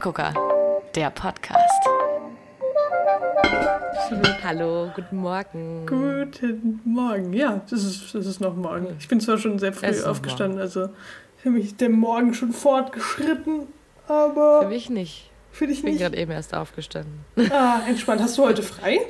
[0.00, 0.32] Kaffeegucker,
[0.94, 1.58] der Podcast.
[4.42, 5.84] Hallo, guten Morgen.
[5.86, 7.34] Guten Morgen.
[7.34, 8.96] Ja, das ist, das ist noch morgen.
[8.98, 10.88] Ich bin zwar schon sehr früh aufgestanden, also
[11.36, 13.66] für mich ist der Morgen schon fortgeschritten,
[14.08, 14.62] aber.
[14.62, 15.30] Für mich nicht.
[15.52, 16.02] Für dich Ich bin nicht.
[16.02, 17.24] gerade eben erst aufgestanden.
[17.50, 18.22] Ah, entspannt.
[18.22, 19.00] Hast du heute frei?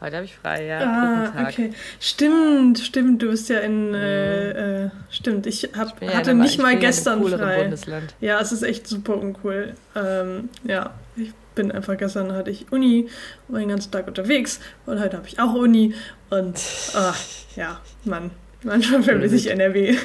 [0.00, 0.80] Heute habe ich frei, ja.
[0.80, 1.72] Ah, okay.
[2.00, 3.20] Stimmt, stimmt.
[3.22, 3.92] Du bist ja in.
[3.94, 7.62] Äh, äh, stimmt, ich, hab, ja hatte einem- nicht ich mal ja gestern frei.
[7.62, 8.14] Bundesland.
[8.20, 9.74] Ja, es ist echt super uncool.
[9.94, 13.08] Ähm, ja, ich bin einfach gestern hatte ich Uni,
[13.48, 15.94] war den ganzen Tag unterwegs und heute habe ich auch Uni
[16.30, 16.58] und
[16.94, 17.12] ah,
[17.56, 18.30] ja, Mann,
[18.62, 19.96] manchmal vermisse ich NRW.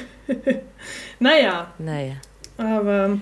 [1.20, 2.14] naja, Naja,
[2.58, 3.18] aber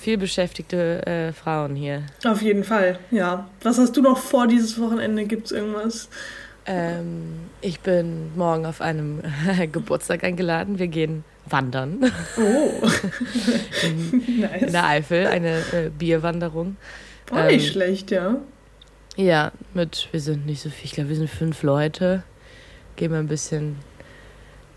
[0.00, 2.02] viel beschäftigte äh, Frauen hier.
[2.24, 3.48] auf jeden Fall, ja.
[3.62, 5.24] Was hast du noch vor dieses Wochenende?
[5.26, 6.08] Gibt's irgendwas?
[6.66, 9.20] Ähm, ich bin morgen auf einem
[9.72, 10.78] Geburtstag eingeladen.
[10.78, 12.70] Wir gehen wandern Oh,
[13.86, 14.62] in, nice.
[14.62, 16.76] in der Eifel, eine äh, Bierwanderung.
[17.30, 18.36] Auch nicht ähm, schlecht, ja.
[19.16, 22.22] Ja, mit, wir sind nicht so viel, ich glaube, wir sind fünf Leute.
[22.96, 23.76] Gehen wir ein bisschen,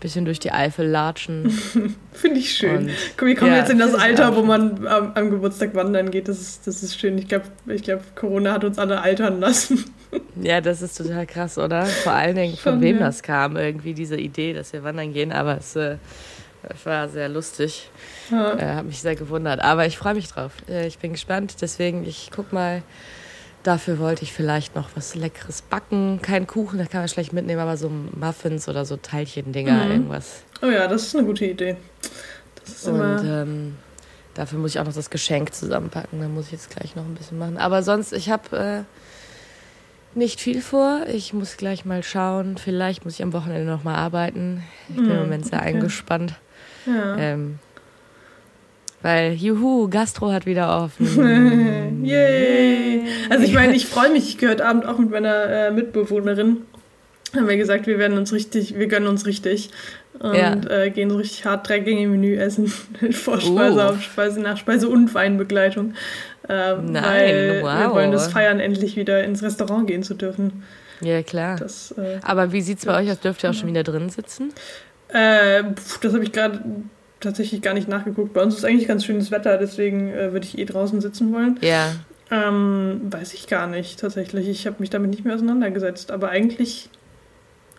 [0.04, 1.50] bisschen durch die Eifel latschen.
[2.12, 2.76] Finde ich schön.
[2.76, 6.10] Und, Guck, wir kommen ja, jetzt in das Alter, wo man am, am Geburtstag wandern
[6.10, 6.28] geht.
[6.28, 7.16] Das ist, das ist schön.
[7.16, 9.84] Ich glaube, ich glaub, Corona hat uns alle altern lassen.
[10.42, 11.86] ja, das ist total krass, oder?
[11.86, 13.06] Vor allen Dingen, von Schon, wem ja.
[13.06, 15.32] das kam, irgendwie diese Idee, dass wir wandern gehen.
[15.32, 15.96] Aber es, äh,
[16.84, 17.88] war sehr lustig.
[18.30, 18.58] Ja.
[18.58, 19.60] Äh, hat mich sehr gewundert.
[19.60, 20.52] Aber ich freue mich drauf.
[20.68, 21.56] Äh, ich bin gespannt.
[21.60, 22.82] Deswegen, ich guck mal.
[23.64, 26.20] Dafür wollte ich vielleicht noch was Leckeres backen.
[26.22, 29.90] Kein Kuchen, da kann man schlecht mitnehmen, aber so Muffins oder so Teilchendinger, Mhm.
[29.90, 30.42] irgendwas.
[30.62, 31.76] Oh ja, das ist eine gute Idee.
[32.60, 33.24] Das ist Und immer.
[33.24, 33.76] ähm,
[34.34, 36.20] dafür muss ich auch noch das Geschenk zusammenpacken.
[36.20, 37.56] Da muss ich jetzt gleich noch ein bisschen machen.
[37.56, 38.84] Aber sonst, ich habe
[40.14, 41.00] äh, nicht viel vor.
[41.08, 42.58] Ich muss gleich mal schauen.
[42.58, 44.62] Vielleicht muss ich am Wochenende noch mal arbeiten.
[44.90, 45.68] Ich bin im Hm, Moment sehr okay.
[45.68, 46.34] eingespannt.
[46.86, 47.16] ja.
[47.16, 47.58] Ähm,
[49.04, 52.02] weil, juhu, Gastro hat wieder offen.
[52.06, 53.02] Yay!
[53.28, 54.34] Also ich meine, ich freue mich.
[54.34, 56.62] Ich heute Abend auch mit meiner äh, Mitbewohnerin.
[57.36, 59.68] Haben wir gesagt, wir werden uns richtig, wir gönnen uns richtig.
[60.18, 60.54] Und Ja.
[60.70, 62.68] äh, gehen so richtig hart drei Gänge Menü essen.
[63.10, 63.82] Vorspeise, Uh.
[63.82, 65.92] Hauptspeise, Nachspeise und Weinbegleitung.
[66.48, 67.94] Ähm, Nein, weil wir wow.
[67.94, 70.62] wollen das feiern, endlich wieder ins Restaurant gehen zu dürfen.
[71.02, 71.56] Ja, klar.
[71.58, 73.20] Das, äh, Aber wie sieht's bei euch aus?
[73.20, 74.50] Dürft ihr auch schon wieder drin sitzen?
[75.08, 75.62] Äh,
[76.02, 76.60] das habe ich gerade
[77.24, 78.32] tatsächlich gar nicht nachgeguckt.
[78.32, 81.58] Bei uns ist eigentlich ganz schönes Wetter, deswegen äh, würde ich eh draußen sitzen wollen.
[81.62, 81.92] Ja.
[82.30, 84.48] Ähm, weiß ich gar nicht tatsächlich.
[84.48, 86.10] Ich habe mich damit nicht mehr auseinandergesetzt.
[86.10, 86.88] Aber eigentlich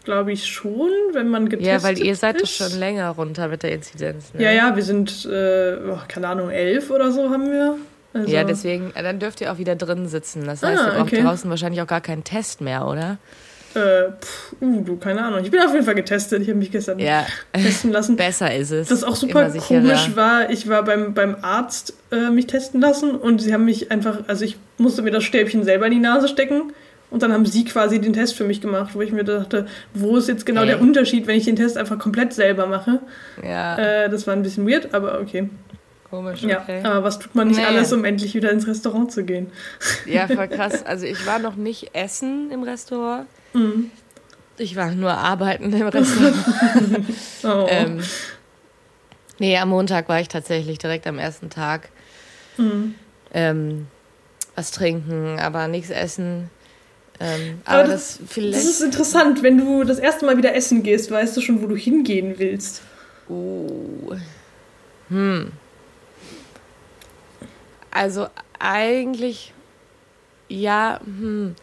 [0.03, 2.55] glaube ich schon, wenn man getestet Ja, weil ihr seid doch ist.
[2.57, 4.33] schon länger runter mit der Inzidenz.
[4.33, 4.43] Ne?
[4.43, 7.77] Ja, ja, wir sind, äh, oh, keine Ahnung, elf oder so haben wir.
[8.13, 10.45] Also, Ja, deswegen, äh, dann dürft ihr auch wieder drin sitzen.
[10.45, 11.21] Das heißt, Ah, ihr braucht okay.
[11.23, 13.17] draußen wahrscheinlich auch gar keinen Test mehr, oder?
[13.75, 15.41] Äh, pf, uh, du, keine Ahnung.
[15.43, 16.41] Ich bin auf jeden Fall getestet.
[16.41, 18.15] Ich habe mich gestern Ja, testen lassen.
[18.17, 18.89] besser ist es.
[18.91, 23.41] Was auch super komisch war, ich war beim, beim Arzt äh, mich testen lassen und
[23.41, 26.71] sie haben mich einfach, also ich musste mir das Stäbchen selber in die Nase stecken
[27.11, 30.17] und dann haben sie quasi den Test für mich gemacht, wo ich mir dachte, wo
[30.17, 30.67] ist jetzt genau Hä?
[30.67, 32.99] der Unterschied, wenn ich den Test einfach komplett selber mache?
[33.43, 35.49] Ja, Äh, das war ein bisschen weird, aber okay.
[36.09, 36.81] komisch, Ja, okay.
[36.83, 37.65] aber was tut man nicht Nee.
[37.65, 39.47] alles, um endlich wieder ins Restaurant zu gehen?
[40.05, 40.85] Ja, voll krass.
[40.85, 43.27] Also ich war noch nicht essen im Restaurant.
[43.55, 43.91] Mhm.
[44.57, 46.35] Ich war nur arbeiten im Restaurant.
[47.43, 47.67] Oh.
[47.69, 48.01] ähm,
[49.37, 51.89] nee, am Montag war ich tatsächlich direkt am ersten Tag.
[52.57, 52.95] Mhm.
[53.33, 53.87] Ähm,
[54.55, 56.49] was trinken, aber nichts essen.
[57.19, 58.55] Ähm, Aber aber, das- das, vielleicht.
[58.57, 61.67] Das ist interessant, wenn du das erste Mal wieder essen gehst, weißt du schon, wo
[61.67, 62.81] du hingehen willst.
[63.29, 64.15] Oh.
[65.09, 65.51] Hm.
[67.91, 68.27] Also
[68.59, 69.53] eigentlich,
[70.49, 71.55] ja, hm.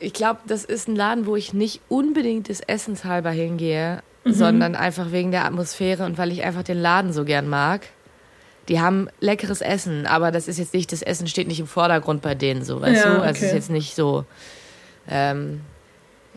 [0.00, 4.74] Ich glaube, das ist ein Laden, wo ich nicht unbedingt des Essens halber hingehe, sondern
[4.74, 7.82] einfach wegen der Atmosphäre und weil ich einfach den Laden so gern mag.
[8.68, 12.22] Die haben leckeres Essen, aber das ist jetzt nicht, das Essen steht nicht im Vordergrund
[12.22, 13.22] bei denen so, weißt Ja, du?
[13.22, 14.24] Also es ist jetzt nicht so.
[15.08, 15.62] Ähm,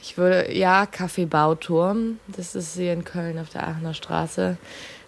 [0.02, 4.58] ich würde, ja, Kaffee Bauturm, das ist hier in Köln auf der Aachener Straße.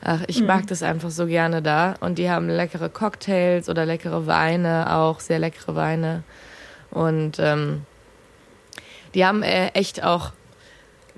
[0.02, 0.48] Ach, ich Mhm.
[0.48, 1.96] mag das einfach so gerne da.
[2.00, 6.24] Und die haben leckere Cocktails oder leckere Weine, auch sehr leckere Weine.
[6.92, 7.82] Und ähm,
[9.16, 10.32] die haben äh, echt auch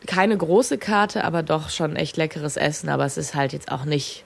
[0.06, 2.90] keine große Karte, aber doch schon echt leckeres Essen.
[2.90, 4.24] Aber es ist halt jetzt auch nicht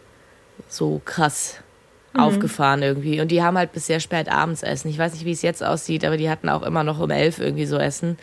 [0.68, 1.56] so krass
[2.14, 3.22] aufgefahren irgendwie.
[3.22, 4.90] Und die haben halt bis sehr spät abends Essen.
[4.90, 7.40] Ich weiß nicht, wie es jetzt aussieht, aber die hatten auch immer noch um elf
[7.40, 8.18] irgendwie so Essen.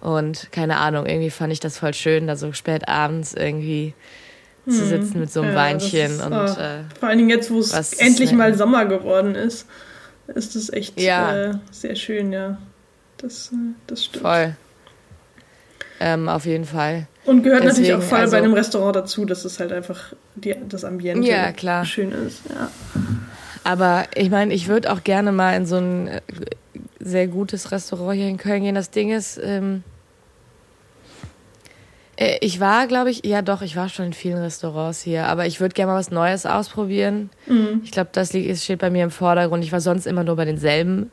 [0.00, 3.94] Und keine Ahnung, irgendwie fand ich das voll schön, da so spät abends irgendwie
[4.68, 7.58] zu sitzen mit so einem Ja, Weinchen und ah, äh, Vor allen Dingen jetzt, wo
[7.58, 9.66] es endlich mal Sommer geworden ist,
[10.26, 11.36] ist es echt Ja.
[11.36, 12.58] äh, sehr schön, ja.
[13.16, 13.56] Das, äh,
[13.86, 14.22] das stimmt.
[14.22, 14.56] voll.
[16.00, 17.06] Ähm, auf jeden Fall.
[17.24, 20.12] Und gehört natürlich Deswegen, auch voll also- bei einem Restaurant dazu, dass es halt einfach
[20.34, 21.84] die, das Ambiente Ja, klar.
[21.84, 22.42] schön ist.
[22.48, 22.70] Ja.
[23.64, 26.20] Aber ich meine, ich würde auch gerne mal in so ein äh,
[27.00, 28.74] sehr gutes Restaurant hier in Köln gehen.
[28.74, 29.82] Das Ding ist, ähm,
[32.16, 35.46] äh, ich war, glaube ich, ja doch, ich war schon in vielen Restaurants hier, aber
[35.46, 37.30] ich würde gerne mal was Neues ausprobieren.
[37.46, 37.80] Mhm.
[37.84, 39.64] Ich glaube, das steht bei mir im Vordergrund.
[39.64, 41.10] Ich war sonst immer nur bei denselben.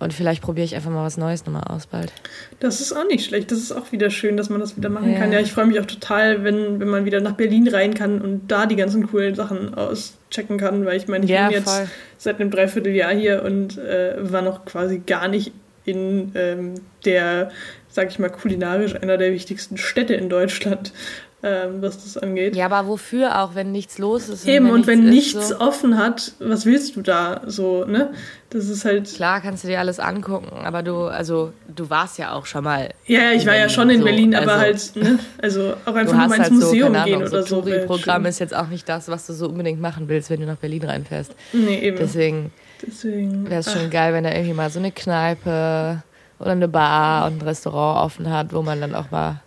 [0.00, 2.12] Und vielleicht probiere ich einfach mal was Neues nochmal aus bald.
[2.60, 3.50] Das ist auch nicht schlecht.
[3.50, 5.18] Das ist auch wieder schön, dass man das wieder machen ja.
[5.18, 5.32] kann.
[5.32, 8.48] Ja, ich freue mich auch total, wenn, wenn man wieder nach Berlin rein kann und
[8.48, 11.88] da die ganzen coolen Sachen auschecken kann, weil ich meine, ich ja, bin jetzt voll.
[12.16, 15.52] seit einem Dreivierteljahr hier und äh, war noch quasi gar nicht
[15.84, 16.74] in ähm,
[17.04, 17.50] der
[17.98, 20.92] sag ich mal, kulinarisch einer der wichtigsten Städte in Deutschland,
[21.40, 22.56] ähm, was das angeht.
[22.56, 24.46] Ja, aber wofür auch, wenn nichts los ist?
[24.46, 27.84] Eben, und wenn, und wenn nichts, nichts so offen hat, was willst du da so,
[27.84, 28.12] ne?
[28.50, 29.12] Das ist halt.
[29.14, 32.90] Klar, kannst du dir alles angucken, aber du, also, du warst ja auch schon mal.
[33.06, 34.04] Ja, ja ich war Berlin, ja schon in so.
[34.04, 35.18] Berlin, aber also, halt, ne?
[35.40, 37.36] Also auch einfach mal ins halt Museum so, gehen Ahnung, oder so.
[37.36, 40.46] Das Touri-Programm ist jetzt auch nicht das, was du so unbedingt machen willst, wenn du
[40.46, 41.32] nach Berlin reinfährst.
[41.52, 41.98] Nee, eben.
[41.98, 42.50] Deswegen,
[42.84, 46.02] Deswegen wäre es schon geil, wenn da irgendwie mal so eine Kneipe
[46.40, 49.40] oder eine Bar und ein Restaurant offen hat, wo man dann auch mal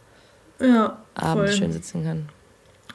[0.62, 2.30] ja, abends schön sitzen kann.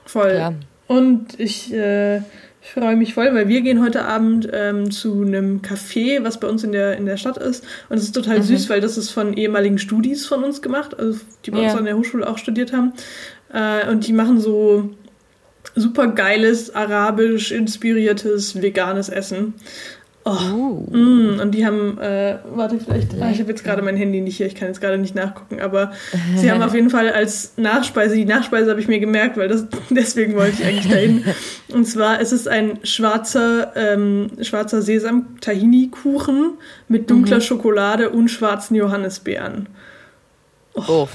[0.04, 0.34] Voll.
[0.34, 0.54] Ja.
[0.86, 2.20] Und ich äh,
[2.60, 6.64] freue mich voll, weil wir gehen heute Abend ähm, zu einem Café, was bei uns
[6.64, 7.64] in der, in der Stadt ist.
[7.88, 8.42] Und es ist total mhm.
[8.42, 11.64] süß, weil das ist von ehemaligen Studis von uns gemacht, also die bei ja.
[11.64, 12.92] uns an der Hochschule auch studiert haben.
[13.52, 14.90] Äh, und die machen so
[15.74, 19.54] super geiles, arabisch inspiriertes, veganes Essen.
[20.28, 20.84] Oh.
[20.90, 24.38] Mm, und die haben, äh, warte, vielleicht, ah, ich habe jetzt gerade mein Handy nicht
[24.38, 25.93] hier, ich kann jetzt gerade nicht nachgucken, aber
[26.34, 29.67] sie haben auf jeden Fall als Nachspeise, die Nachspeise habe ich mir gemerkt, weil das,
[29.90, 31.25] deswegen wollte ich eigentlich dahin.
[31.73, 36.55] Und zwar es ist ein schwarzer, ähm, schwarzer Sesam-Tahini-Kuchen
[36.88, 37.43] mit dunkler mhm.
[37.43, 39.69] Schokolade und schwarzen Johannisbeeren.
[40.75, 41.06] Oh.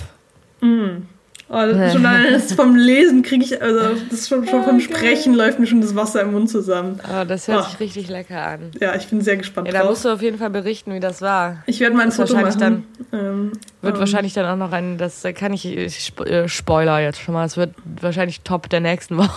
[0.61, 1.07] Mm.
[1.53, 5.67] Oh, schon das vom Lesen kriege ich, also das schon, schon vom Sprechen läuft mir
[5.67, 7.01] schon das Wasser im Mund zusammen.
[7.03, 7.69] Oh, das hört oh.
[7.69, 8.71] sich richtig lecker an.
[8.79, 9.67] Ja, ich bin sehr gespannt.
[9.67, 11.61] Ja, da musst du auf jeden Fall berichten, wie das war.
[11.65, 12.57] Ich werde mal ein Foto machen.
[12.57, 13.51] Dann, ähm,
[13.81, 17.33] wird ähm, wahrscheinlich dann auch noch ein, das kann ich, ich äh, Spoiler jetzt schon
[17.33, 19.29] mal, es wird wahrscheinlich Top der nächsten Woche.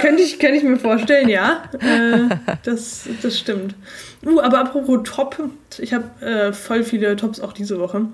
[0.00, 1.64] könnte ich, könnte ich mir vorstellen, ja.
[1.80, 3.74] Äh, das, das stimmt.
[4.26, 5.36] Uh, aber apropos Top,
[5.78, 8.06] ich habe äh, voll viele Tops auch diese Woche.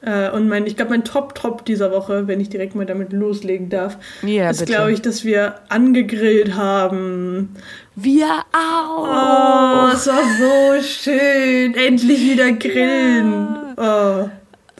[0.00, 3.68] Äh, und mein, ich glaube, mein Top-Top dieser Woche, wenn ich direkt mal damit loslegen
[3.68, 7.50] darf, ja, ist, glaube ich, dass wir angegrillt haben.
[7.94, 9.06] Wir auch!
[9.06, 11.74] Oh, es war so schön.
[11.74, 13.48] Endlich wieder grillen.
[13.76, 14.24] Ja.
[14.24, 14.30] Oh.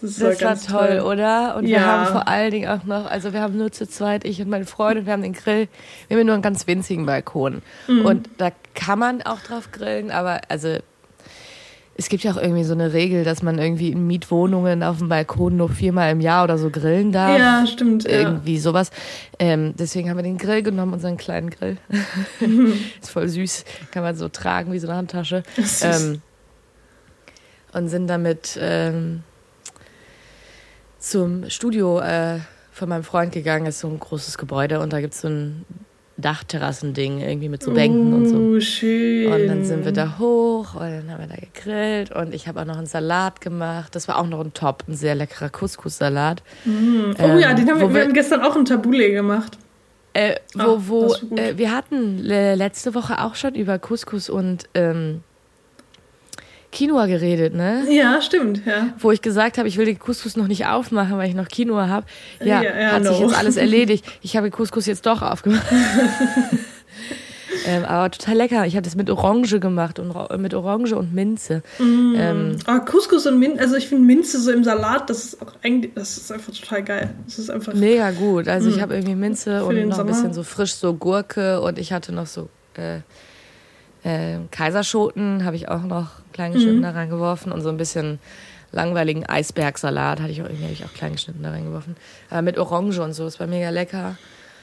[0.00, 1.56] Das, das war, toll, toll, oder?
[1.56, 1.78] Und ja.
[1.78, 4.48] wir haben vor allen Dingen auch noch, also wir haben nur zu zweit, ich und
[4.48, 5.68] meine Freundin, wir haben den Grill,
[6.08, 7.60] wir haben nur einen ganz winzigen Balkon.
[7.86, 8.06] Mhm.
[8.06, 10.78] Und da kann man auch drauf grillen, aber also
[12.00, 15.10] es gibt ja auch irgendwie so eine Regel, dass man irgendwie in Mietwohnungen auf dem
[15.10, 17.38] Balkon nur viermal im Jahr oder so grillen darf.
[17.38, 18.06] Ja, stimmt.
[18.06, 18.60] Irgendwie ja.
[18.60, 18.90] sowas.
[19.38, 21.76] Ähm, deswegen haben wir den Grill genommen, unseren kleinen Grill.
[23.02, 23.66] ist voll süß.
[23.90, 25.42] Kann man so tragen wie so eine Handtasche.
[25.82, 26.22] Ähm,
[27.72, 29.22] und sind damit ähm,
[30.98, 32.38] zum Studio äh,
[32.72, 33.66] von meinem Freund gegangen.
[33.66, 35.64] Das ist so ein großes Gebäude und da gibt es so ein
[36.20, 38.36] Dachterrassending irgendwie mit so Bänken uh, und so.
[38.36, 39.32] Oh, schön.
[39.32, 42.60] Und dann sind wir da hoch und dann haben wir da gegrillt und ich habe
[42.60, 43.94] auch noch einen Salat gemacht.
[43.94, 46.42] Das war auch noch ein Top, ein sehr leckerer Couscous-Salat.
[46.64, 47.12] Mm.
[47.18, 49.58] Oh ähm, ja, den haben wir, wir haben gestern auch ein Tabule gemacht.
[50.12, 55.22] Äh, wo, Ach, wo äh, wir hatten letzte Woche auch schon über Couscous und ähm,
[56.72, 57.84] Quinoa geredet, ne?
[57.90, 58.94] Ja, stimmt, ja.
[58.98, 61.88] Wo ich gesagt habe, ich will den Couscous noch nicht aufmachen, weil ich noch Quinoa
[61.88, 62.06] habe.
[62.38, 63.10] Ja, ja, ja, hat no.
[63.10, 64.04] sich jetzt alles erledigt.
[64.22, 65.66] Ich habe den Couscous jetzt doch aufgemacht.
[67.66, 68.66] ähm, aber total lecker.
[68.66, 71.64] Ich habe das mit Orange gemacht und mit Orange und Minze.
[71.78, 72.14] Mm.
[72.16, 75.42] Ähm, aber ah, Couscous und Minze, also ich finde Minze so im Salat, das ist
[75.42, 77.10] auch eigentlich, das ist einfach total geil.
[77.26, 78.46] Das ist einfach mega gut.
[78.46, 78.72] Also mm.
[78.72, 80.10] ich habe irgendwie Minze und noch Sommer.
[80.10, 83.00] ein bisschen so frisch so Gurke und ich hatte noch so äh,
[84.04, 86.82] äh, Kaiserschoten habe ich auch noch klein geschnitten mhm.
[86.82, 88.18] da reingeworfen und so ein bisschen
[88.72, 91.96] langweiligen Eisbergsalat hatte ich auch irgendwie habe ich auch klein geschnitten da reingeworfen.
[92.30, 94.16] Äh, mit Orange und so, das war mega lecker.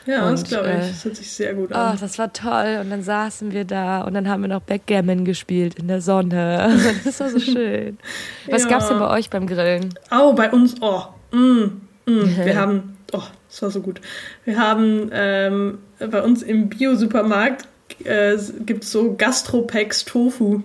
[0.08, 0.74] Ja, und, das glaube ich.
[0.74, 1.94] Äh, das hört sich sehr gut an.
[1.94, 2.80] Oh, das war toll.
[2.82, 6.80] Und dann saßen wir da und dann haben wir noch Backgammon gespielt in der Sonne.
[7.04, 7.98] Das war so schön.
[8.50, 8.70] Was ja.
[8.70, 9.94] gab's denn bei euch beim Grillen?
[10.12, 11.64] Oh, bei uns, oh, mm,
[12.06, 12.38] mm.
[12.46, 14.00] wir haben, oh, das war so gut.
[14.46, 17.68] Wir haben ähm, bei uns im Bio-Supermarkt
[18.04, 20.64] äh, gibt es so Gastropacks Tofu.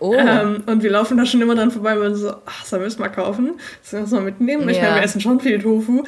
[0.00, 0.14] Oh.
[0.14, 2.98] Ähm, und wir laufen da schon immer dran vorbei und so, ach, sollen wir es
[2.98, 3.54] mal kaufen?
[3.82, 4.64] Sollen wir es mal mitnehmen?
[4.64, 4.70] Ja.
[4.70, 6.04] Ich meine, wir essen schon viel Tofu.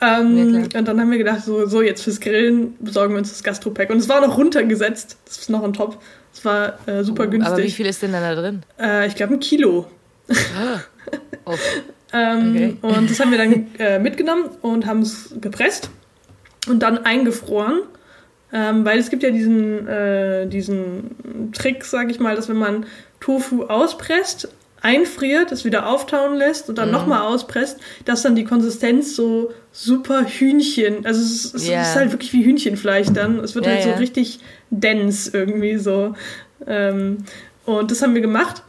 [0.00, 3.30] Ähm, ja, und dann haben wir gedacht, so, so, jetzt fürs Grillen besorgen wir uns
[3.30, 3.90] das Gastropack.
[3.90, 5.16] Und es war noch runtergesetzt.
[5.24, 6.00] Das ist noch ein Top.
[6.32, 7.52] Es war äh, super oh, günstig.
[7.52, 8.62] Aber wie viel ist denn da drin?
[8.78, 9.86] Äh, ich glaube ein Kilo.
[10.28, 10.80] Ah.
[11.44, 11.54] Oh.
[12.12, 12.76] ähm, okay.
[12.82, 15.90] Und das haben wir dann äh, mitgenommen und haben es gepresst
[16.68, 17.80] und dann eingefroren
[18.52, 22.84] Ähm, weil es gibt ja diesen, äh, diesen Trick, sag ich mal, dass wenn man
[23.20, 24.48] Tofu auspresst,
[24.84, 26.92] einfriert, es wieder auftauen lässt und dann Mhm.
[26.94, 31.82] nochmal auspresst, dass dann die Konsistenz so super Hühnchen, also es, ist- es Ja.
[31.82, 33.38] ist halt wirklich wie Hühnchenfleisch dann.
[33.38, 33.96] Es wird Ja, halt so ja.
[33.96, 34.40] richtig
[34.70, 36.14] dense irgendwie so.
[36.66, 37.18] Ähm,
[37.64, 38.64] und das haben wir gemacht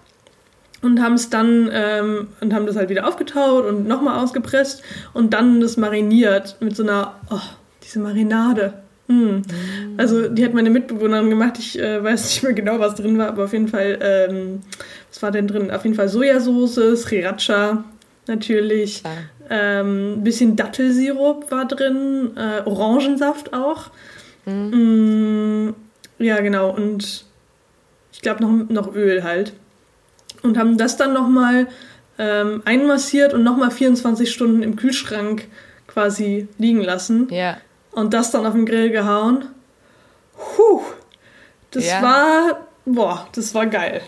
[0.84, 5.34] und haben es dann ähm, und haben das halt wieder aufgetaut und nochmal ausgepresst und
[5.34, 7.40] dann das mariniert mit so einer, oh,
[7.84, 8.74] diese Marinade.
[9.08, 9.42] Mm.
[9.98, 11.60] Also die hat meine Mitbewohnerin gemacht.
[11.60, 14.62] Ich äh, weiß nicht mehr genau, was drin war, aber auf jeden Fall, ähm,
[15.10, 15.72] was war denn drin?
[15.72, 17.84] Auf jeden Fall Sojasauce, Sriracha
[18.28, 19.18] natürlich, Klar.
[19.50, 23.92] ähm, ein bisschen Dattelsirup war drin, äh, Orangensaft auch.
[24.46, 25.70] Mm,
[26.20, 26.70] ja, genau.
[26.72, 27.26] Und
[28.12, 29.54] ich glaube noch, noch Öl halt.
[30.42, 31.68] Und haben das dann nochmal
[32.18, 35.48] ähm, einmassiert und nochmal 24 Stunden im Kühlschrank
[35.88, 37.28] quasi liegen lassen.
[37.32, 37.58] Ja.
[37.96, 39.46] Und das dann auf den Grill gehauen.
[40.36, 40.82] Puh,
[41.72, 42.02] das Ja.
[42.02, 44.02] war, boah, das war geil.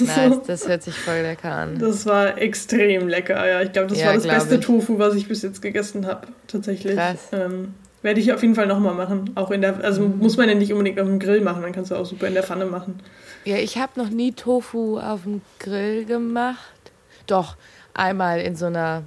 [0.00, 1.78] Nice, das hört sich voll lecker an.
[1.78, 3.46] Das war extrem lecker.
[3.46, 4.60] Ja, ich glaube, das Ja, war das beste ich.
[4.64, 6.28] Tofu, was ich bis jetzt gegessen habe.
[6.46, 6.94] Tatsächlich.
[6.96, 7.28] Krass.
[7.32, 9.32] Ähm, werde ich auf jeden Fall nochmal machen.
[9.34, 10.18] Auch in der, also Mhm.
[10.18, 12.34] muss man ja nicht unbedingt auf dem Grill machen, dann kannst du auch super in
[12.34, 13.00] der Pfanne machen.
[13.44, 16.58] Ja, ich habe noch nie Tofu auf dem Grill gemacht.
[17.26, 17.56] Doch,
[17.94, 19.02] einmal in so einer,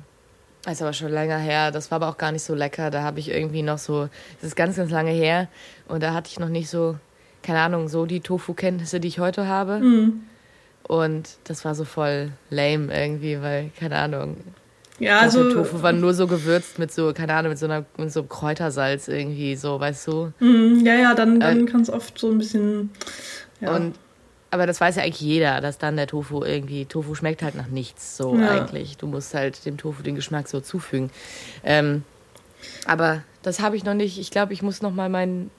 [0.71, 2.89] ist aber schon länger her, das war aber auch gar nicht so lecker.
[2.91, 4.09] Da habe ich irgendwie noch so,
[4.41, 5.47] das ist ganz, ganz lange her
[5.87, 6.95] und da hatte ich noch nicht so,
[7.43, 9.79] keine Ahnung, so die Tofu-Kenntnisse, die ich heute habe.
[9.79, 10.21] Mhm.
[10.83, 14.37] Und das war so voll lame irgendwie, weil, keine Ahnung,
[14.97, 15.53] Ja, also, also.
[15.53, 18.29] Tofu war nur so gewürzt mit so, keine Ahnung, mit so, einer, mit so einem
[18.29, 20.33] Kräutersalz irgendwie, so, weißt du?
[20.39, 22.89] Mhm, ja, ja, dann, dann Äh, kann es oft so ein bisschen.
[23.61, 23.75] Ja.
[23.75, 23.95] Und
[24.51, 27.67] aber das weiß ja eigentlich jeder, dass dann der Tofu irgendwie, Tofu schmeckt halt nach
[27.67, 28.47] nichts, so Ja.
[28.47, 28.97] eigentlich.
[28.97, 31.11] Du musst halt dem Tofu den Geschmack so zufügen.
[31.63, 32.03] Ähm,
[32.85, 34.17] aber das habe ich noch nicht.
[34.19, 35.49] Ich glaube, ich muss noch mal mein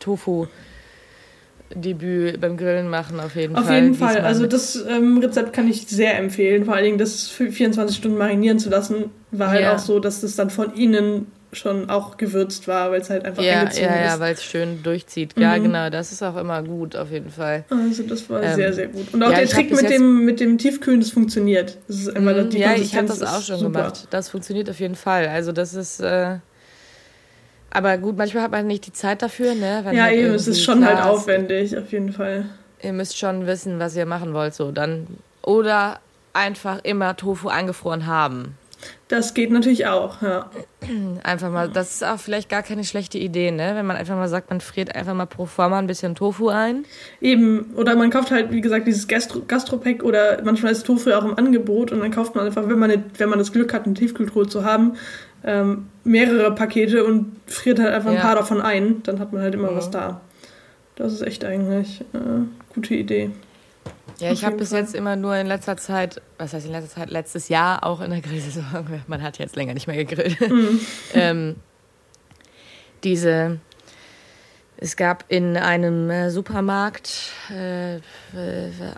[1.70, 3.82] Tofu-Debüt beim Grillen machen, auf jeden Auf Fall.
[3.82, 4.20] jeden Fall.
[4.20, 6.64] Also das ähm, Rezept kann ich sehr empfehlen.
[6.64, 9.74] Vor allen Dingen das für 24 Stunden marinieren zu lassen, war halt Ja.
[9.74, 13.42] auch so, dass das dann von innen schon auch gewürzt war, weil es halt einfach
[13.42, 14.20] ja, eingezogen ja, ja, ist.
[14.20, 15.36] weil es schön durchzieht.
[15.38, 15.64] Ja, Mhm.
[15.64, 17.64] genau, das ist auch immer gut, auf jeden Fall.
[17.70, 19.12] Also das war Ähm, sehr, sehr gut.
[19.12, 21.76] Und auch ja, der Trick mit dem, mit dem Tiefkühlen, das funktioniert.
[21.88, 23.78] Das ist einfach, Mhm, die ja, ich habe Konsistenz das auch ist schon super.
[23.80, 24.06] gemacht.
[24.10, 25.26] Das funktioniert auf jeden Fall.
[25.28, 26.00] Also das ist.
[26.00, 26.36] Äh,
[27.72, 29.80] aber gut, manchmal hat man nicht die Zeit dafür, ne?
[29.84, 32.46] Wenn Ja, halt eben, es ist schon halt ist, aufwendig, auf jeden Fall.
[32.82, 35.06] Ihr müsst schon wissen, was ihr machen wollt, so dann.
[35.42, 36.00] Oder
[36.32, 38.56] einfach immer Tofu eingefroren haben.
[39.08, 40.48] Das geht natürlich auch, ja.
[41.24, 43.72] Einfach mal, das ist auch vielleicht gar keine schlechte Idee, ne?
[43.74, 46.84] Wenn man einfach mal sagt, man friert einfach mal pro forma ein bisschen Tofu ein.
[47.20, 51.24] Eben, oder man kauft halt, wie gesagt, dieses Gastro Gastropack oder manchmal ist Tofu auch
[51.24, 53.84] im Angebot und dann kauft man einfach, wenn man, eine, wenn man das Glück hat,
[53.84, 54.94] eine Tiefkühltruhe zu haben,
[55.44, 58.22] ähm, mehrere Pakete und friert halt einfach ein Ja.
[58.22, 59.02] paar davon ein.
[59.02, 59.76] Dann hat man halt immer Mhm.
[59.76, 60.20] was da.
[60.96, 63.30] Das ist echt eigentlich äh, gute Idee.
[64.18, 67.10] Ja, ich habe bis jetzt immer nur in letzter Zeit, was heißt in letzter Zeit,
[67.10, 68.64] letztes Jahr auch in der Grillsaison,
[69.06, 70.80] man hat jetzt länger nicht mehr gegrillt, Mhm.
[71.14, 71.56] ähm,
[73.04, 73.58] diese,
[74.76, 78.00] es gab in einem äh, Supermarkt, äh, äh,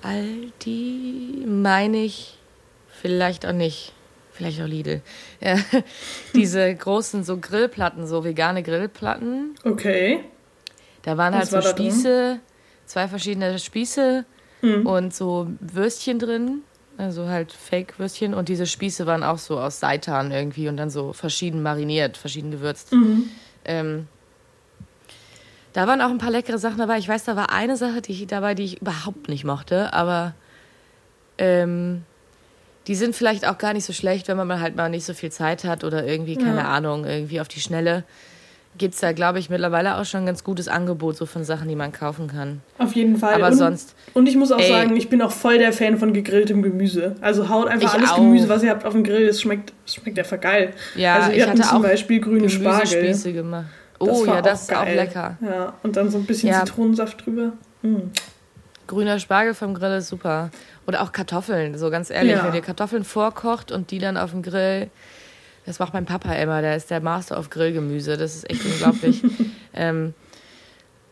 [0.02, 2.38] Aldi, meine ich,
[3.00, 3.92] vielleicht auch nicht,
[4.32, 5.02] vielleicht auch Lidl,
[5.40, 5.56] ja,
[6.34, 10.24] diese großen so Grillplatten, so vegane Grillplatten, Okay.
[11.02, 11.76] da waren Was halt so war?
[11.76, 12.40] Spieße,
[12.86, 14.24] zwei verschiedene Spieße
[14.62, 14.86] Mhm.
[14.86, 16.62] und so Würstchen drin.
[16.98, 18.32] Also halt Fake-Würstchen.
[18.34, 22.50] Und diese Spieße waren auch so aus Seitan irgendwie und dann so verschieden mariniert, verschieden
[22.50, 22.92] gewürzt.
[22.92, 23.28] Mhm.
[23.64, 24.08] Ähm,
[25.72, 26.98] da waren auch ein paar leckere Sachen dabei.
[26.98, 30.34] Ich weiß, da war eine Sache die ich, dabei, die ich überhaupt nicht mochte, aber
[31.38, 32.02] ähm,
[32.86, 35.32] die sind vielleicht auch gar nicht so schlecht, wenn man halt mal nicht so viel
[35.32, 36.68] Zeit hat oder irgendwie, keine Ja.
[36.68, 38.04] Ahnung, irgendwie auf die Schnelle.
[38.78, 41.68] Gibt es da, glaube ich, mittlerweile auch schon ein ganz gutes Angebot so von Sachen,
[41.68, 42.62] die man kaufen kann.
[42.78, 43.34] Auf jeden Fall.
[43.34, 44.68] Aber und, sonst, Und ich muss auch Ey.
[44.68, 47.14] sagen, ich bin auch voll der Fan von gegrilltem Gemüse.
[47.20, 48.16] Also haut einfach alles auch.
[48.16, 49.28] Gemüse, was ihr habt auf dem Grill.
[49.28, 50.72] Es schmeckt, es schmeckt einfach geil.
[50.96, 53.12] ja, also ich hatte zum auch Beispiel grüne Spargel.
[53.32, 53.66] Gemacht.
[53.98, 55.36] Das Oh ja, das ist auch lecker.
[55.40, 56.64] Ja, und dann so ein bisschen Ja.
[56.64, 57.52] Zitronensaft drüber.
[57.82, 58.10] Mm.
[58.88, 60.50] Grüner Spargel vom Grill ist super.
[60.86, 62.32] Oder auch Kartoffeln, so ganz ehrlich.
[62.32, 62.44] Ja.
[62.44, 64.90] Wenn ihr Kartoffeln vorkocht und die dann auf dem Grill,
[65.66, 68.16] das macht mein Papa immer, der ist der Master auf Grillgemüse.
[68.16, 69.22] Das ist echt unglaublich.
[69.74, 70.14] ähm,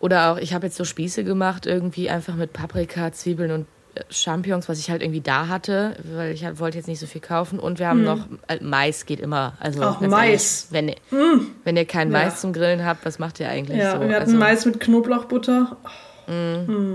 [0.00, 4.02] oder auch, ich habe jetzt so Spieße gemacht, irgendwie einfach mit Paprika, Zwiebeln und äh,
[4.08, 7.20] Champignons, was ich halt irgendwie da hatte, weil ich halt, wollte jetzt nicht so viel
[7.20, 7.58] kaufen.
[7.58, 9.54] Und wir haben noch, äh, Mais geht immer.
[9.60, 10.68] Also Auch Mais.
[10.70, 10.96] Wenn, ihr-
[11.64, 12.18] wenn ihr keinen Ja.
[12.24, 14.00] Mais zum Grillen habt, was macht ihr eigentlich Ja, so?
[14.00, 15.76] wir hatten also, Mais mit Knoblauchbutter.
[16.26, 16.94] Mm.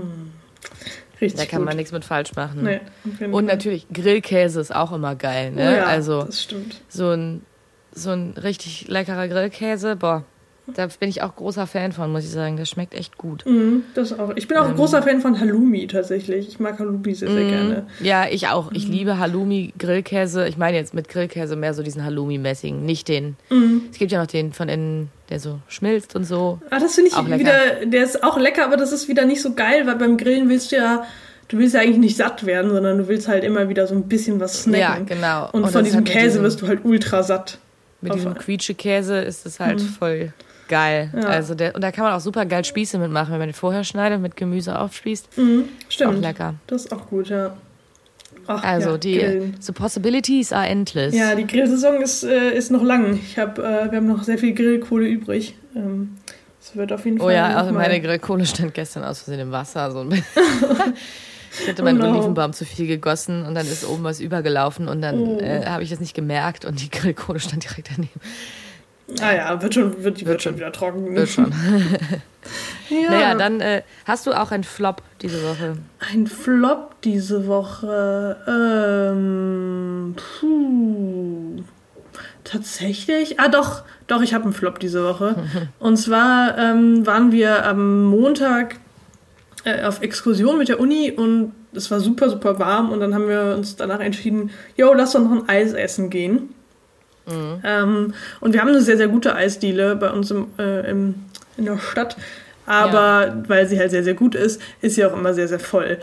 [1.20, 1.68] Richtig da kann gut.
[1.68, 2.62] man nichts mit falsch machen.
[2.62, 3.42] Nee, Und Fall.
[3.42, 5.76] natürlich, Grillkäse ist auch immer geil, Oh ne?
[5.78, 6.80] ja, also das stimmt.
[6.88, 7.42] so ein,
[7.92, 10.24] so ein richtig leckerer Grillkäse, boah,
[10.74, 12.56] Da bin ich auch großer Fan von, muss ich sagen.
[12.56, 13.44] Das schmeckt echt gut.
[13.46, 14.32] Mhm, das auch.
[14.36, 14.74] Ich bin auch Ähm.
[14.76, 16.48] großer Fan von Halloumi tatsächlich.
[16.48, 17.48] Ich mag Halloumi sehr, sehr Mhm.
[17.50, 17.86] gerne.
[18.00, 18.72] Ja, ich auch.
[18.72, 20.48] Ich liebe Halloumi, Grillkäse.
[20.48, 23.36] Ich meine jetzt mit Grillkäse mehr so diesen Halloumi-mäßigen, nicht den.
[23.50, 23.82] Mhm.
[23.92, 26.60] Es gibt ja noch den von innen, der so schmilzt und so.
[26.70, 29.42] Ah, das finde ich Auch wieder, der ist auch lecker, aber das ist wieder nicht
[29.42, 31.04] so geil, weil beim Grillen willst du ja,
[31.48, 34.08] du willst ja eigentlich nicht satt werden, sondern du willst halt immer wieder so ein
[34.08, 34.80] bisschen was snacken.
[34.80, 35.48] Ja, genau.
[35.52, 37.58] Und, Und von diesem Käse diesem- wirst du halt ultra satt.
[38.02, 40.32] Mit diesem Quietsche-Käse ist es halt voll
[40.68, 41.10] geil.
[41.14, 41.28] Ja.
[41.28, 43.84] Also der, und da kann man auch super geil Spieße mitmachen, wenn man den vorher
[43.84, 45.36] schneidet, mit Gemüse aufspießt.
[45.38, 46.16] Mhm, stimmt.
[46.16, 46.54] Auch lecker.
[46.66, 47.56] Das ist auch gut, ja.
[48.48, 49.56] Ach, Also ja, die Grillen.
[49.60, 51.14] so possibilities are endless.
[51.14, 53.14] Ja, die Grillsaison ist, äh, ist noch lang.
[53.14, 55.56] Ich hab, äh, wir haben noch sehr viel Grillkohle übrig.
[55.74, 56.16] Ähm,
[56.60, 57.34] es wird auf jeden Oh Fall.
[57.34, 59.90] ja, noch also meine Grillkohle stand gestern aus Versehen im Wasser.
[59.90, 60.12] So ein
[61.62, 62.12] ich hatte meinen Oh no.
[62.18, 65.38] Olivenbaum zu viel gegossen und dann ist oben was übergelaufen und dann Oh.
[65.40, 68.20] äh, habe ich das nicht gemerkt und die Grillkohle stand direkt daneben.
[69.20, 70.58] Ah ja, wird schon, wird, wird, Wird schon schon.
[70.58, 71.14] wieder trocken.
[71.14, 71.52] Wird schon.
[72.88, 73.10] Ja.
[73.10, 75.76] Naja, dann äh, hast du auch einen Flop diese Woche.
[76.12, 78.36] Ein Flop diese Woche.
[78.46, 81.62] Ähm, puh.
[82.44, 83.40] Tatsächlich?
[83.40, 85.34] Ah, doch, doch, ich habe einen Flop diese Woche.
[85.80, 88.76] Und zwar ähm, waren wir am Montag
[89.64, 92.92] äh, auf Exkursion mit der Uni und es war super, super warm.
[92.92, 96.54] Und dann haben wir uns danach entschieden, yo, lass doch noch ein Eis essen gehen.
[97.28, 101.16] Ähm, und wir haben eine sehr, sehr gute Eisdiele bei uns im, äh, im,
[101.56, 102.16] in der Stadt.
[102.66, 105.98] Aber weil sie halt sehr, sehr gut ist, ist sie auch immer sehr, sehr voll.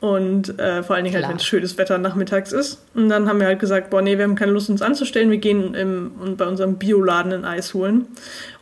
[0.00, 2.84] Und äh, vor allen Dingen halt, wenn es schönes Wetter nachmittags ist.
[2.94, 5.30] Und dann haben wir halt gesagt, boah, nee, wir haben keine Lust, uns anzustellen.
[5.30, 8.06] Wir gehen im, und bei unserem Bioladen ein Eis holen.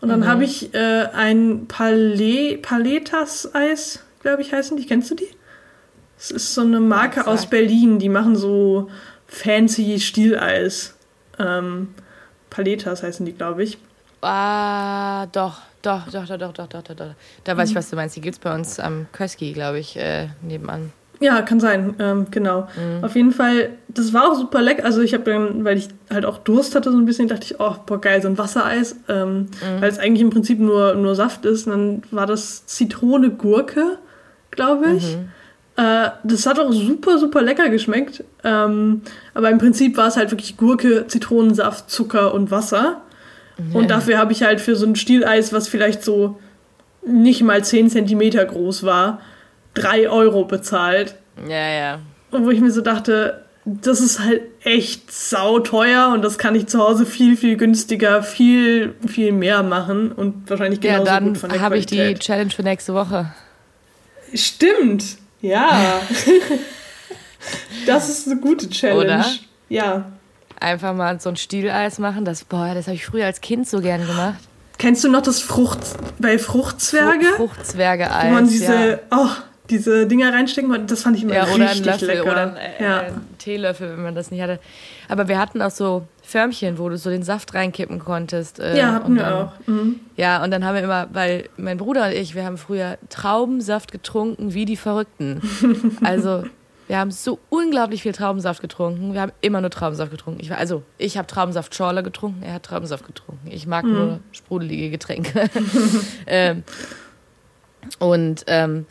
[0.01, 4.87] Und dann habe ich äh, ein Palais, Paletas-Eis, glaube ich, heißen die.
[4.87, 5.29] Kennst du die?
[6.17, 7.47] Es ist so eine Marke Ja, aus.
[7.47, 7.99] Berlin.
[7.99, 8.89] Die machen so
[9.27, 10.95] fancy Stieleis.
[11.39, 11.89] Ähm,
[12.51, 13.79] Paletas heißen die, glaube ich.
[14.21, 16.95] Ah, doch, doch, doch, doch, doch, doch, doch, doch.
[16.95, 17.15] doch.
[17.45, 17.59] Da Mhm.
[17.59, 18.15] weiß ich, was du meinst.
[18.17, 20.93] Die gibt's bei uns am Köski, glaube ich, äh, nebenan.
[21.21, 22.67] Ja, kann sein, ähm, genau.
[23.03, 24.85] Auf jeden Fall, das war auch super lecker.
[24.85, 27.61] Also ich habe dann, weil ich halt auch Durst hatte, so ein bisschen, dachte ich,
[27.61, 28.97] oh, boah, geil, so ein Wassereis.
[29.09, 29.47] Ähm,
[29.79, 31.69] Weil es eigentlich im Prinzip nur, nur Saft ist.
[31.69, 33.99] Und dann war das Zitrone Gurke,
[34.51, 35.17] glaube ich.
[35.77, 38.25] Äh, das hat auch super, super lecker geschmeckt.
[38.45, 39.03] Ähm,
[39.35, 43.03] aber im Prinzip war es halt wirklich Gurke, Zitronensaft, Zucker und Wasser.
[43.75, 46.41] Und dafür habe ich halt für so ein Stieleis, was vielleicht so
[47.07, 49.21] nicht mal 10 Zentimeter groß war,
[49.75, 51.15] 3 Euro bezahlt.
[51.49, 51.99] Ja, ja.
[52.31, 56.67] Und wo ich mir so dachte, das ist halt echt sauteuer und das kann ich
[56.67, 61.39] zu Hause viel, viel günstiger, viel, viel mehr machen und wahrscheinlich Ja, genauso dann gut
[61.39, 62.21] von der habe ich die Qualität.
[62.21, 63.33] Challenge für nächste Woche.
[64.35, 66.01] Stimmt, ja.
[67.87, 69.01] das ist eine gute Challenge.
[69.05, 69.27] Oder?
[69.69, 70.13] Ja.
[70.61, 72.25] Einfach mal so ein Stieleis machen.
[72.25, 74.39] Das, boah, das habe ich früher als Kind so gern gemacht.
[74.79, 75.81] Kennst du noch das Frucht
[76.19, 77.27] bei Fruchtzwerge?
[77.27, 78.27] Fru- Fruchtzwerge-Eis.
[78.29, 78.99] wo man diese, ja.
[79.11, 79.29] oh,
[79.73, 80.87] diese Dinger reinstecken konnte?
[80.87, 82.23] Das fand ich immer Ja, oder einen richtig Löffel lecker.
[82.25, 83.01] oder einen, äh, ja.
[83.01, 84.61] einen Teelöffel, wenn man das nicht hatte.
[85.09, 88.61] Aber wir hatten auch so Förmchen, wo du so den Saft reinkippen konntest.
[88.61, 89.53] äh, ja, hatten und wir dann, auch.
[89.67, 90.01] Mhm.
[90.17, 93.91] Ja, und dann haben wir immer, weil mein Bruder und ich, wir haben früher Traubensaft
[93.91, 95.41] getrunken wie die Verrückten.
[96.05, 96.45] Also,
[96.89, 99.15] wir haben so unglaublich viel Traubensaft getrunken.
[99.15, 100.41] Wir haben immer nur Traubensaft getrunken.
[100.43, 103.49] Ich war, also, ich habe Traubensaft-Schorle getrunken, er hat Traubensaft getrunken.
[103.51, 103.93] Ich mag Mhm.
[103.93, 105.49] nur sprudelige Getränke.
[106.27, 106.65] ähm,
[107.99, 108.87] und ähm,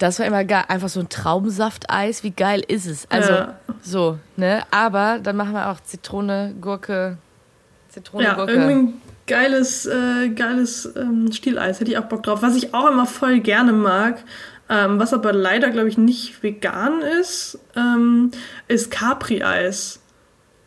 [0.00, 0.64] das war immer geil.
[0.66, 2.24] Einfach so ein Traubensafteis.
[2.24, 3.06] Wie geil ist es?
[3.10, 3.58] Also, Ja.
[3.82, 4.62] so, ne?
[4.72, 7.18] Aber dann machen wir auch Zitrone, Gurke,
[7.90, 8.52] Zitrone, Ja, Gurke.
[8.52, 12.42] irgendwie ein geiles, äh, geiles ähm, Stieleis, hätte ich auch Bock drauf.
[12.42, 14.24] Was ich auch immer voll gerne mag,
[14.68, 18.30] ähm, was aber leider, glaube ich, nicht vegan ist, ähm,
[18.68, 20.00] ist Capri-Eis.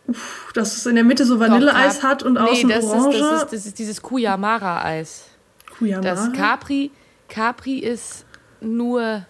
[0.07, 3.15] Uff, Das ist in der Mitte so Vanilleeis hat und außen nee, das Orange.
[3.15, 5.25] Ist, das, ist, das ist dieses Kuyamara-Eis.
[5.77, 6.03] Kuyamara.
[6.13, 6.91] Das Capri,
[7.29, 8.25] Capri ist
[8.63, 9.25] nur,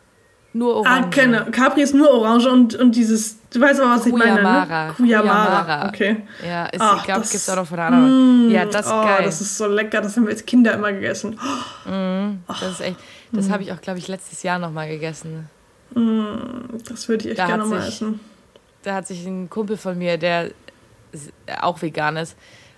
[0.54, 1.10] nur Ah, Orange.
[1.16, 1.46] genau.
[1.52, 4.40] Capri ist nur Orange und, und dieses, du weißt aber, was ich meine, ne?
[4.42, 4.90] Kuyamara.
[4.94, 5.88] Kuyamara.
[5.90, 6.18] Okay.
[6.48, 8.48] Ja, ist, Ach, ich glaube, gibt es auch noch von anderen.
[8.48, 9.24] Mm, ja, das ist oh, geil.
[9.26, 11.40] das ist so lecker, das haben wir als Kinder immer gegessen.
[12.48, 12.98] das ist echt,
[13.32, 15.50] das habe ich auch, glaube ich, letztes Jahr noch mal gegessen.
[16.88, 18.20] Das würde ich echt Da gerne mal essen.
[18.84, 20.52] Da hat sich ein Kumpel von mir, der
[21.62, 22.36] auch vegan ist,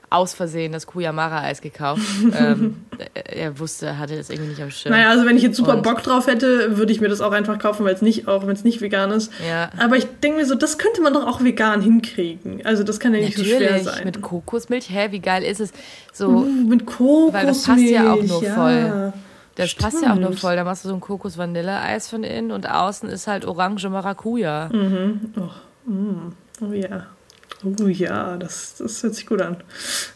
[0.10, 2.02] aus Versehen das Kuyamara-Eis gekauft.
[2.40, 2.78] ähm,
[3.14, 4.92] er- er wusste, er hatte das irgendwie nicht am Schirm.
[4.94, 7.32] Naja, also wenn ich jetzt super Und- Bock drauf hätte, würde ich mir das auch
[7.32, 9.32] einfach kaufen, weil es nicht, auch wenn es nicht vegan ist.
[9.48, 9.70] Ja.
[9.78, 12.66] Aber ich denke mir so, das könnte man doch auch vegan hinkriegen.
[12.66, 14.04] Also das kann ja nicht so schwer Natürlich, sein.
[14.06, 14.90] mit Kokosmilch.
[14.90, 15.74] Hä, wie geil ist es?
[16.14, 17.34] So, Uh, mit Kokosmilch.
[17.34, 18.54] Weil das passt ja auch nur ja.
[18.56, 19.14] voll.
[19.56, 20.40] Das passt ja auch nur Stimmt.
[20.42, 20.56] voll.
[20.58, 24.70] Da machst du so ein Kokos-Vanille-Eis von innen und außen ist halt Orange Maracuja.
[24.72, 25.20] Mhm.
[25.38, 27.06] Oh, mm, oh ja.
[27.66, 29.58] Oh ja, das, das hört sich gut an.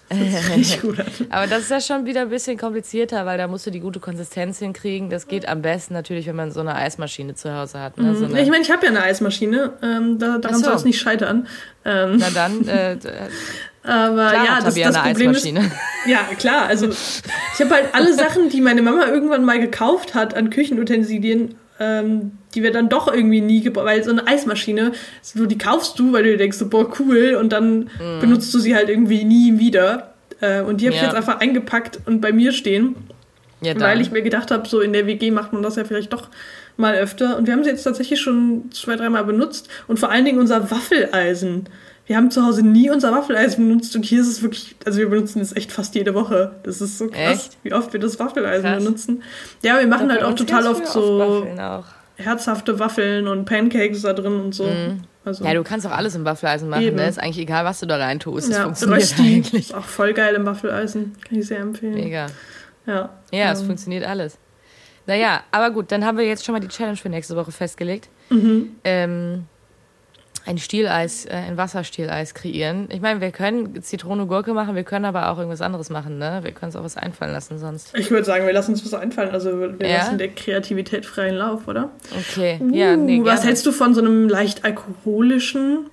[0.09, 1.07] Das hört sich gut an.
[1.29, 3.99] Aber das ist ja schon wieder ein bisschen komplizierter, weil da musst du die gute
[3.99, 5.09] Konsistenz hinkriegen.
[5.09, 7.97] Das geht am besten natürlich, wenn man so eine Eismaschine zu Hause hat.
[7.97, 8.15] Ne?
[8.15, 10.65] So eine, Ich meine, ich habe ja eine Eismaschine, ähm, da, daran so.
[10.65, 11.47] soll es nicht scheitern.
[11.85, 12.97] Ähm, na dann, äh,
[13.83, 15.71] aber klar ja, das, das eine Problem ist, Eismaschine.
[16.05, 16.67] Ja, klar.
[16.67, 21.55] Also ich habe halt alle Sachen, die meine Mama irgendwann mal gekauft hat an Küchenutensilien,
[21.79, 25.97] ähm, die wir dann doch irgendwie nie gebraucht, weil so eine Eismaschine, so, die kaufst
[25.99, 27.89] du, weil du dir denkst, so, boah, cool, und dann
[28.19, 30.13] benutzt du sie halt irgendwie nie wieder.
[30.41, 31.07] Äh, und die habe ich Ja.
[31.07, 32.95] jetzt einfach eingepackt und bei mir stehen,
[33.61, 36.13] Ja, weil ich mir gedacht habe, so in der WG macht man das ja vielleicht
[36.13, 36.29] doch
[36.77, 37.37] mal öfter.
[37.37, 40.71] Und wir haben sie jetzt tatsächlich schon zwei, dreimal benutzt und vor allen Dingen unser
[40.71, 41.65] Waffeleisen.
[42.09, 45.07] Wir haben zu Hause nie unser Waffeleisen benutzt und hier ist es wirklich, also wir
[45.11, 46.53] benutzen es echt fast jede Woche.
[46.63, 47.57] Das ist so krass, Echt?
[47.61, 48.83] wie oft wir das Waffeleisen Krass.
[48.83, 49.21] benutzen.
[49.61, 51.85] Ja, wir machen halt auch total oft so Waffeln auch.
[52.15, 54.67] herzhafte Waffeln und Pancakes da drin und so.
[55.23, 56.81] Also, Ja, du kannst auch alles im Waffeleisen machen.
[56.81, 56.95] Eben.
[56.95, 57.07] Ne?
[57.07, 58.49] Ist eigentlich egal, was du da rein tust.
[58.49, 59.69] Das ja, funktioniert Rösti eigentlich.
[59.69, 61.13] ist auch voll geil im Waffeleisen.
[61.29, 61.93] Kann ich sehr empfehlen.
[61.93, 62.25] Mega.
[62.87, 64.39] Ja, Ja, es Ähm, funktioniert alles.
[65.05, 68.09] Naja, aber gut, dann haben wir jetzt schon mal die Challenge für nächste Woche festgelegt.
[68.31, 68.71] Mhm.
[68.83, 69.45] Ähm,
[70.49, 72.89] ein Stieleis, äh, ein Wasserstieleis kreieren.
[72.91, 76.39] Ich meine, wir können Zitrone Gurke machen, wir können aber auch irgendwas anderes machen, ne?
[76.41, 77.95] Wir können uns auch was einfallen lassen sonst.
[77.95, 79.29] Ich würde sagen, wir lassen uns was einfallen.
[79.29, 79.97] Also wir Ja?
[79.97, 81.91] lassen der Kreativität freien Lauf, oder?
[82.17, 83.47] Okay, ja, nee, Uh, was gerne.
[83.47, 85.85] hältst du von so einem leicht alkoholischen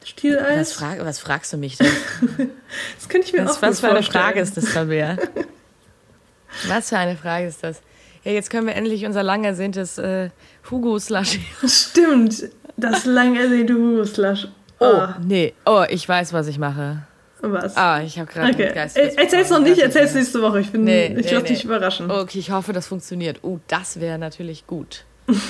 [0.00, 0.72] was, Stieleis?
[0.72, 1.86] frag, was fragst du mich denn?
[2.96, 4.24] Das könnte ich mir Was, auch was gut für eine vorstellen.
[4.24, 5.16] Frage ist das, Tabea?
[6.68, 7.80] Was für eine Frage ist das?
[8.24, 10.30] Ja, jetzt können wir endlich unser lang ersehntes äh,
[10.70, 11.38] Hugo-Slush.
[11.66, 14.48] Stimmt, das lang ersehnte Hugo-Slush.
[14.80, 15.54] Oh, Ah, nee.
[15.66, 17.06] Oh, ich weiß, was ich mache.
[17.40, 17.76] was?
[17.76, 18.72] Ah, ich habe gerade okay.
[18.74, 18.96] Geist.
[18.96, 20.60] Äh, Erzähl's noch nicht, erzähl's nächste Woche.
[20.60, 21.48] Ich, bin, Nee, ich nee, lass nee.
[21.50, 22.10] dich überraschen.
[22.10, 23.40] Okay, ich hoffe, das funktioniert.
[23.42, 25.04] Oh, das wäre natürlich gut,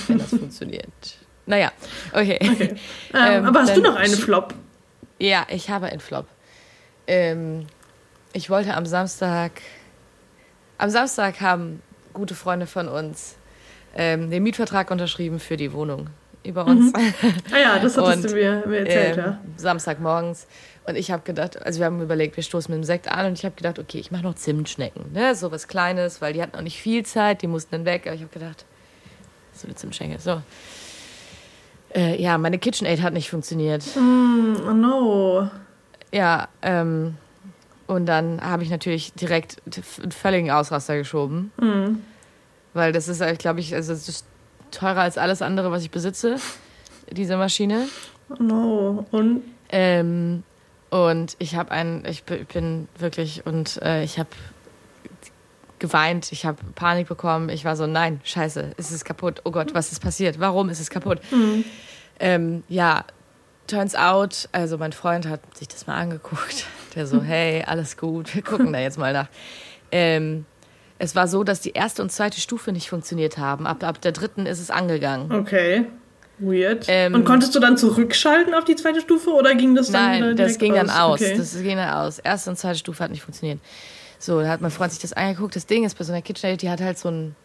[0.07, 0.85] wenn das funktioniert.
[1.45, 1.71] Naja,
[2.11, 2.39] okay.
[2.41, 2.75] Okay.
[3.13, 4.53] Ähm, Ähm, aber hast du noch eine sch- Flop?
[5.19, 6.25] Ja, ich habe einen Flop.
[7.07, 7.67] Ähm,
[8.33, 9.51] ich wollte am Samstag.
[10.77, 11.81] Am Samstag haben
[12.15, 13.35] gute Freunde von uns
[13.95, 16.09] ähm, den Mietvertrag unterschrieben für die Wohnung
[16.43, 16.93] über uns.
[17.51, 19.39] Ah ja, das hattest Und, du mir, mir erzählt, ähm, ja.
[19.57, 20.47] Samstagmorgens.
[20.85, 23.33] Und ich habe gedacht, also wir haben überlegt, wir stoßen mit dem Sekt an und
[23.33, 25.11] ich habe gedacht, okay, ich mache noch Zimtschnecken.
[25.13, 25.33] Ne?
[25.35, 28.03] So was Kleines, weil die hatten noch nicht viel Zeit, die mussten dann weg.
[28.05, 28.65] Aber ich habe gedacht,
[29.53, 30.19] so eine Zimtschnecke.
[30.19, 30.41] So.
[31.95, 33.83] Äh, ja, meine KitchenAid hat nicht funktioniert.
[33.95, 35.49] Mm, oh no.
[36.11, 37.17] Ja, ähm,
[37.87, 39.61] und dann habe ich natürlich direkt
[40.01, 41.51] einen völligen Ausraster geschoben.
[41.59, 42.01] Hm.
[42.73, 44.25] Weil das ist, glaube ich, also es ist
[44.71, 46.37] teurer als alles andere, was ich besitze,
[47.09, 47.87] diese Maschine.
[48.29, 49.05] Oh no.
[49.11, 50.43] Und Ähm,
[50.89, 54.29] und ich habe einen, ich bin wirklich, und äh, ich habe
[55.79, 57.49] geweint, ich habe Panik bekommen.
[57.49, 59.41] Ich war so, nein, scheiße, es ist kaputt.
[59.43, 60.39] Oh Gott, was ist passiert?
[60.39, 61.19] Warum ist es kaputt?
[62.19, 63.03] Ähm, ja,
[63.67, 66.65] turns out, also mein Freund hat sich das mal angeguckt.
[66.95, 69.27] Der so, hey, alles gut, wir gucken da jetzt mal nach.
[69.91, 70.45] Ähm,
[70.97, 73.67] es war so, dass die erste und zweite Stufe nicht funktioniert haben.
[73.67, 75.31] Ab, ab der dritten ist es angegangen.
[75.31, 75.85] okay.
[76.37, 76.85] Weird.
[76.89, 80.23] Ähm, Und konntest du dann zurückschalten auf die zweite Stufe oder ging das dann Nein,
[80.23, 81.21] äh, das ging dann aus.
[81.21, 81.35] Okay.
[81.37, 82.19] Das ging dann aus.
[82.19, 83.59] Erste und zweite Stufe hat nicht funktioniert.
[84.19, 85.55] So, da hat mein Freund sich das angeguckt.
[85.55, 87.35] Das Ding ist, bei so einer KitchenAid, die hat halt so einen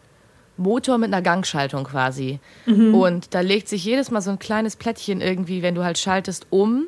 [0.57, 2.39] Motor mit einer Gangschaltung quasi.
[2.65, 2.93] Mhm.
[2.93, 6.47] Und da legt sich jedes Mal so ein kleines Plättchen irgendwie, wenn du halt schaltest,
[6.49, 6.87] um,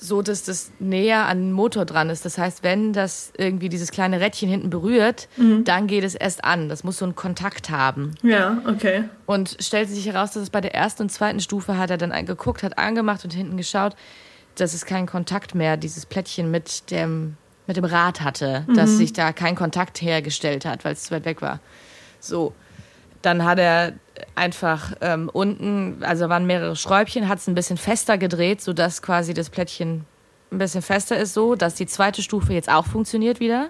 [0.00, 2.24] so dass das näher an den Motor dran ist.
[2.24, 5.64] Das heißt, wenn das irgendwie dieses kleine Rädchen hinten berührt, Mhm.
[5.64, 6.68] dann geht es erst an.
[6.68, 8.14] Das muss so einen Kontakt haben.
[8.22, 9.04] ja, okay.
[9.26, 12.12] Und stellte sich heraus, dass es bei der ersten und zweiten Stufe hat er dann
[12.26, 13.96] geguckt, hat angemacht und hinten geschaut,
[14.54, 19.12] dass es keinen Kontakt mehr, dieses Plättchen mit dem, mit dem Rad hatte, dass sich
[19.12, 21.60] da kein Kontakt hergestellt hat, weil es zu weit weg war.
[22.20, 22.52] So.
[23.22, 23.94] Dann hat er
[24.34, 29.34] einfach ähm, unten, also waren mehrere Schräubchen, hat es ein bisschen fester gedreht, sodass quasi
[29.34, 30.04] das Plättchen
[30.50, 33.68] ein bisschen fester ist, so, dass die zweite Stufe jetzt auch funktioniert wieder.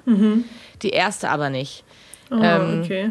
[0.82, 1.84] Die erste aber nicht.
[2.30, 3.10] Oh, Ähm, okay.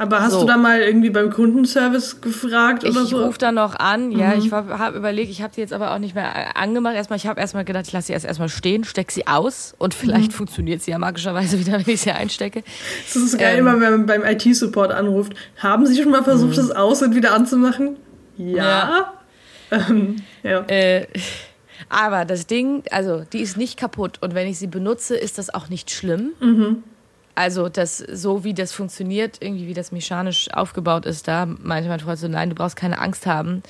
[0.00, 0.40] Aber hast so.
[0.40, 3.22] du da mal irgendwie beim Kundenservice gefragt Ich oder so?
[3.22, 6.14] rufe da noch an, ja, ich habe überlegt, ich habe sie jetzt aber auch nicht
[6.14, 6.94] mehr äh, angemacht.
[6.94, 9.92] Erstmal, ich habe erstmal gedacht, ich lasse sie erst erstmal stehen, stecke sie aus und
[9.92, 12.62] vielleicht funktioniert sie ja magischerweise wieder, wenn ich sie einstecke.
[13.04, 13.66] Das ist so geil, Ähm.
[13.66, 15.34] immer wenn man beim IT-Support anruft.
[15.58, 17.96] Haben Sie schon mal versucht, das Aus- und wieder anzumachen?
[18.38, 19.12] Ja.
[19.72, 20.62] Ähm, ja.
[20.66, 21.06] Äh,
[21.88, 25.54] aber das Ding, also die ist nicht kaputt und wenn ich sie benutze, ist das
[25.54, 26.30] auch nicht schlimm.
[27.40, 31.98] Also das, so wie das funktioniert, irgendwie wie das mechanisch aufgebaut ist, da meinte mein
[31.98, 33.62] Freund so, nein, du brauchst keine Angst haben.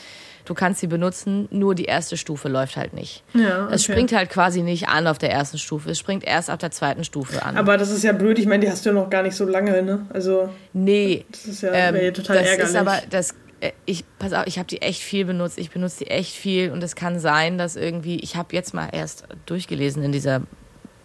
[0.44, 3.22] Du kannst sie benutzen, nur die erste Stufe läuft halt nicht.
[3.32, 3.92] ja Es okay.
[3.92, 5.88] springt halt quasi nicht an auf der ersten Stufe.
[5.90, 7.56] Es springt erst ab der zweiten Stufe an.
[7.56, 8.40] Aber das ist ja blöd.
[8.40, 10.04] Ich meine, die hast du ja noch gar nicht so lange, ne?
[10.12, 11.24] Also, nee.
[11.30, 12.70] das ist ja Ähm, total das ärgerlich.
[12.70, 15.58] ist aber, das äh, ich pass auf, ich habe die echt viel benutzt.
[15.58, 18.88] Ich benutze die echt viel und es kann sein, dass irgendwie ich habe jetzt mal
[18.90, 20.42] erst durchgelesen in dieser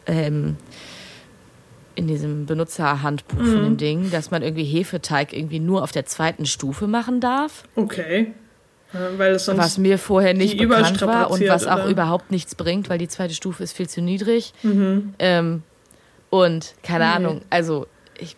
[0.07, 0.57] ähm,
[1.95, 3.51] in diesem Benutzerhandbuch mhm.
[3.51, 7.63] von dem Ding, dass man irgendwie Hefeteig irgendwie nur auf der zweiten Stufe machen darf.
[7.75, 8.33] Okay.
[9.17, 11.87] Weil es sonst was mir vorher nicht bekannt war und was auch oder?
[11.87, 14.53] überhaupt nichts bringt, weil die zweite Stufe ist viel zu niedrig.
[14.63, 15.13] Mhm.
[15.19, 15.63] Ähm,
[16.29, 17.15] und keine okay.
[17.15, 18.37] Ahnung, also ich,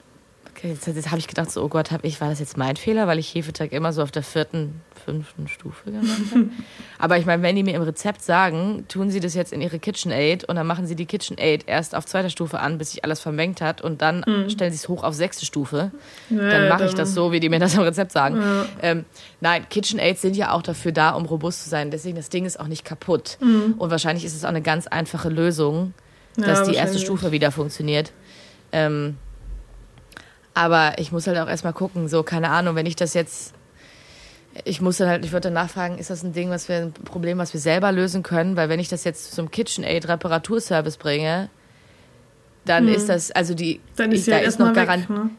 [0.64, 3.08] jetzt, jetzt habe ich gedacht, so, oh Gott, hab ich, war das jetzt mein Fehler,
[3.08, 6.50] weil ich Hefeteig immer so auf der vierten fünften Stufe gemacht habe.
[7.00, 9.80] Aber ich meine, wenn die mir im Rezept sagen, tun sie das jetzt in ihre
[9.80, 13.22] KitchenAid und dann machen sie die KitchenAid erst auf zweiter Stufe an, bis sich alles
[13.22, 14.50] vermengt hat und dann mhm.
[14.50, 15.92] stellen sie es hoch auf sechste Stufe.
[16.30, 18.42] Ja, dann mache ich das so, wie die mir das im Rezept sagen.
[18.42, 18.66] Ja.
[18.82, 19.06] Ähm,
[19.40, 21.90] nein, KitchenAids sind ja auch dafür da, um robust zu sein.
[21.90, 23.38] Deswegen, das Ding ist auch nicht kaputt.
[23.40, 23.76] Mhm.
[23.78, 25.94] Und wahrscheinlich ist es auch eine ganz einfache Lösung,
[26.36, 28.12] dass ja, die erste Stufe wieder funktioniert.
[28.74, 29.16] Ähm,
[30.58, 33.54] aber ich muss halt auch erstmal gucken, so, keine Ahnung, wenn ich das jetzt
[34.66, 36.94] ich muss dann halt, ich würde dann nachfragen, ist das ein Ding, was wir, ein
[36.94, 38.56] Problem, was wir selber lösen können?
[38.56, 41.50] Weil wenn ich das jetzt zum KitchenAid Reparaturservice bringe,
[42.66, 42.94] dann hm.
[42.94, 45.12] ist das, also die, dann ist ich, ja da ist noch Garantie.
[45.12, 45.30] Ne?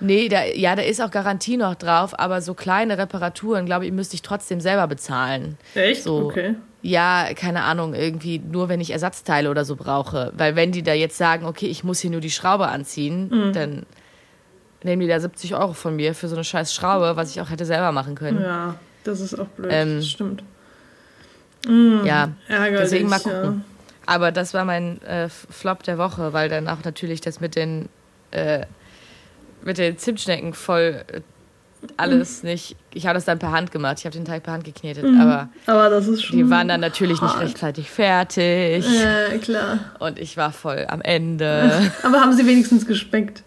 [0.00, 3.92] Nee, da, ja, da ist auch Garantie noch drauf, aber so kleine Reparaturen, glaube ich,
[3.92, 5.56] müsste ich trotzdem selber bezahlen.
[5.74, 6.02] Echt?
[6.02, 6.56] So, okay.
[6.82, 10.32] Ja, keine Ahnung, irgendwie nur wenn ich Ersatzteile oder so brauche.
[10.36, 13.52] Weil wenn die da jetzt sagen, okay, ich muss hier nur die Schraube anziehen, mhm.
[13.54, 13.86] dann
[14.84, 17.50] nehmen die da 70 Euro von mir für so eine scheiß Schraube, was ich auch
[17.50, 18.40] hätte selber machen können.
[18.40, 19.70] Ja, das ist auch blöd.
[19.72, 20.42] Ähm, das stimmt.
[21.66, 23.42] Mm, ja, ärgerlich, deswegen mal gucken.
[23.42, 23.54] Ja.
[24.06, 27.88] Aber das war mein äh, Flop der Woche, weil dann auch natürlich das mit den,
[28.32, 28.66] äh,
[29.62, 31.20] mit den Zimtschnecken voll äh,
[31.96, 32.46] alles mm.
[32.46, 32.76] nicht.
[32.92, 33.98] Ich habe das dann per Hand gemacht.
[34.00, 36.68] Ich habe den Teig per Hand geknetet, mm, aber, aber das ist schon die waren
[36.68, 37.38] dann natürlich hart.
[37.38, 38.86] nicht rechtzeitig fertig.
[38.86, 39.78] Ja, klar.
[39.98, 41.90] Und ich war voll am Ende.
[42.02, 43.42] aber haben sie wenigstens gespeckt?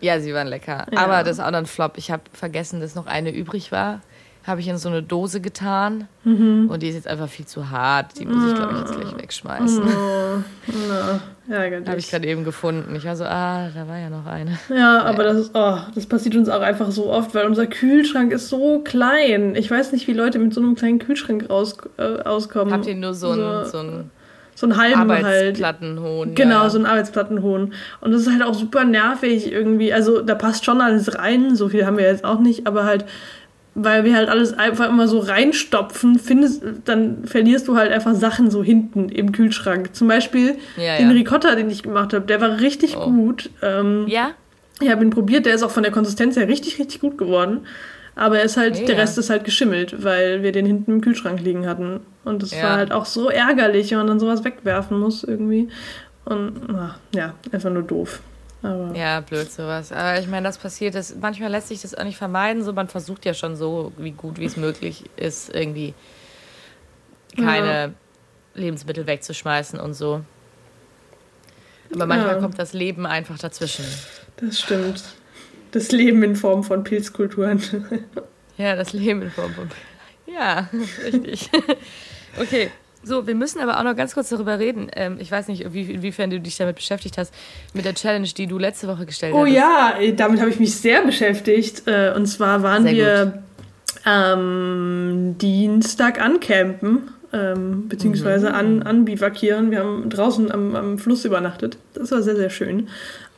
[0.00, 0.86] Ja, sie waren lecker.
[0.92, 0.98] Ja.
[0.98, 1.92] Aber das ist auch ein Flop.
[1.96, 4.00] Ich habe vergessen, dass noch eine übrig war.
[4.46, 6.08] Habe ich in so eine Dose getan.
[6.24, 6.70] Mhm.
[6.70, 8.18] Und die ist jetzt einfach viel zu hart.
[8.18, 9.82] Die muss ich, glaube ich, jetzt gleich wegschmeißen.
[9.82, 10.38] Oh,
[10.88, 11.54] no.
[11.54, 12.94] Habe ich gerade eben gefunden.
[12.96, 14.58] Ich war so, ah, da war ja noch eine.
[14.74, 18.32] Ja, aber das, ist, oh, das passiert uns auch einfach so oft, weil unser Kühlschrank
[18.32, 19.54] ist so klein.
[19.56, 22.72] Ich weiß nicht, wie Leute mit so einem kleinen Kühlschrank raus, äh, auskommen.
[22.72, 24.10] Habt ihr nur so, so, ein, so ein
[24.60, 25.24] so einen halben halt.
[25.24, 26.26] Arbeitsplattenhohn.
[26.28, 26.36] Halt.
[26.36, 26.70] Genau, ja.
[26.70, 27.72] so ein Arbeitsplattenhohn.
[28.02, 29.90] Und das ist halt auch super nervig irgendwie.
[29.90, 33.06] Also da passt schon alles rein, so viel haben wir jetzt auch nicht, aber halt,
[33.74, 38.50] weil wir halt alles einfach immer so reinstopfen, findest, dann verlierst du halt einfach Sachen
[38.50, 39.94] so hinten im Kühlschrank.
[39.94, 41.16] Zum Beispiel ja, den ja.
[41.16, 43.06] Ricotta, den ich gemacht habe, der war richtig oh.
[43.06, 43.48] gut.
[43.62, 44.32] Ähm, ja?
[44.82, 47.60] Ich habe ihn probiert, der ist auch von der Konsistenz her richtig, richtig gut geworden.
[48.20, 48.84] Aber er ist halt, ja.
[48.84, 52.00] der Rest ist halt geschimmelt, weil wir den hinten im Kühlschrank liegen hatten.
[52.22, 52.64] Und das ja.
[52.64, 55.70] war halt auch so ärgerlich, wenn man dann sowas wegwerfen muss irgendwie.
[56.26, 58.20] Und ach, ja, einfach nur doof.
[58.62, 59.90] Aber ja, blöd sowas.
[59.90, 62.62] Aber ich meine, das passiert, das, manchmal lässt sich das auch nicht vermeiden.
[62.62, 65.94] So, man versucht ja schon so, wie gut wie es möglich ist, irgendwie
[67.38, 67.90] keine ja.
[68.52, 70.20] Lebensmittel wegzuschmeißen und so.
[71.94, 72.40] Aber manchmal ja.
[72.42, 73.86] kommt das Leben einfach dazwischen.
[74.36, 75.04] Das stimmt.
[75.72, 77.62] Das Leben in Form von Pilzkulturen.
[78.58, 79.90] Ja, das Leben in Form von Pilzkulturen.
[80.26, 80.68] Ja,
[81.04, 81.50] richtig.
[82.40, 82.70] Okay,
[83.02, 84.90] so, wir müssen aber auch noch ganz kurz darüber reden.
[84.94, 87.32] Ähm, ich weiß nicht, wie, inwiefern du dich damit beschäftigt hast,
[87.72, 89.40] mit der Challenge, die du letzte Woche gestellt hast.
[89.40, 91.86] Oh ja, damit habe ich mich sehr beschäftigt.
[91.86, 93.42] Äh, und zwar waren sehr wir
[94.04, 98.54] am Dienstag ancampen, ähm, beziehungsweise mhm.
[98.54, 99.70] an, anbivakieren.
[99.70, 101.78] Wir haben draußen am, am Fluss übernachtet.
[101.94, 102.88] Das war sehr, sehr schön.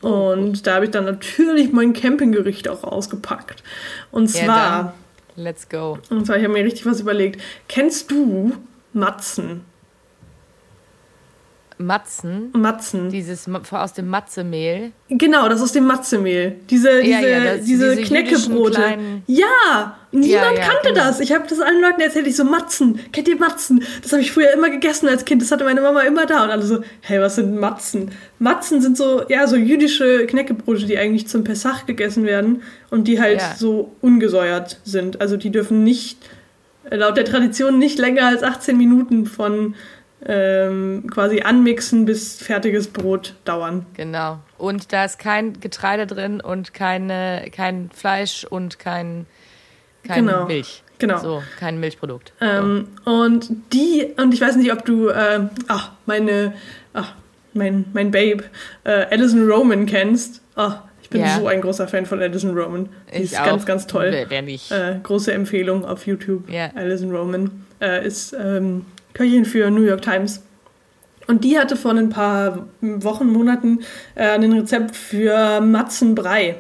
[0.03, 3.63] Und da habe ich dann natürlich mein Campinggericht auch ausgepackt.
[4.11, 4.47] Und zwar.
[4.47, 4.95] Ja,
[5.37, 5.99] let's go.
[6.11, 7.41] Und zwar, ich habe mir richtig was überlegt.
[7.69, 8.53] Kennst du
[8.93, 9.65] Matzen?
[11.85, 12.51] Matzen.
[12.53, 13.11] Matzen.
[13.11, 14.93] Dieses aus dem Matzemehl.
[15.09, 16.57] Genau, das aus dem Matzemehl.
[16.71, 18.99] Diese, ja, diese, ja, diese, diese Knäckebrote.
[19.27, 21.05] Ja, niemand ja, kannte genau.
[21.05, 21.21] das.
[21.21, 23.01] Ich habe das allen Leuten erzählt, ich so Matzen.
[23.13, 23.85] Kennt ihr Matzen?
[24.03, 25.43] Das habe ich früher immer gegessen als Kind.
[25.43, 28.11] Das hatte meine Mama immer da und alle so, hey, was sind Matzen?
[28.39, 33.21] Matzen sind so, ja, so jüdische Knäckebrote, die eigentlich zum Pesach gegessen werden und die
[33.21, 35.21] halt so ungesäuert sind.
[35.21, 36.19] Also die dürfen nicht
[36.91, 39.75] laut der Tradition nicht länger als 18 Minuten von
[40.27, 43.87] ähm, quasi anmixen bis fertiges Brot dauern.
[43.95, 44.39] Genau.
[44.59, 49.27] Und da ist kein Getreide drin und keine, kein Fleisch und kein,
[50.07, 50.47] kein genau.
[50.47, 50.83] Milch.
[50.99, 51.19] Genau.
[51.19, 52.33] So, kein Milchprodukt.
[52.41, 53.11] Ähm, so.
[53.11, 56.55] Und die, und ich weiß nicht, ob du, äh, ach, meine,
[56.93, 57.15] ach,
[57.55, 58.45] mein, mein Babe,
[58.85, 60.43] äh, Alison Roman kennst.
[60.55, 61.37] Ach, ich bin ja.
[61.37, 62.89] so ein großer Fan von Alison Roman.
[63.11, 63.47] Sie ich ist auch.
[63.47, 64.09] ganz, ganz toll.
[64.13, 64.71] Wer, wer nicht.
[64.71, 66.49] Äh, große Empfehlung auf YouTube.
[66.49, 66.71] Ja.
[66.77, 70.43] Alison Roman äh, ist ähm, Köchin für New York Times.
[71.27, 73.81] Und die hatte vor ein paar Wochen, Monaten
[74.15, 76.57] äh, ein Rezept für Matzenbrei.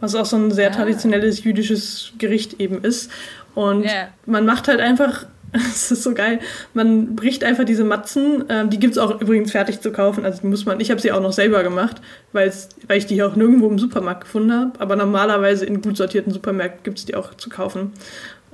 [0.00, 0.74] was auch so ein sehr ah.
[0.74, 3.10] traditionelles jüdisches Gericht eben ist.
[3.54, 4.08] Und yeah.
[4.26, 6.40] man macht halt einfach, es ist so geil,
[6.74, 10.40] man bricht einfach diese Matzen, ähm, die gibt es auch übrigens fertig zu kaufen, also
[10.42, 12.00] die muss man, ich habe sie auch noch selber gemacht,
[12.32, 12.52] weil
[12.92, 16.98] ich die auch nirgendwo im Supermarkt gefunden habe, aber normalerweise in gut sortierten Supermärkten gibt
[16.98, 17.92] es die auch zu kaufen.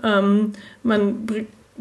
[0.05, 1.27] Ähm, man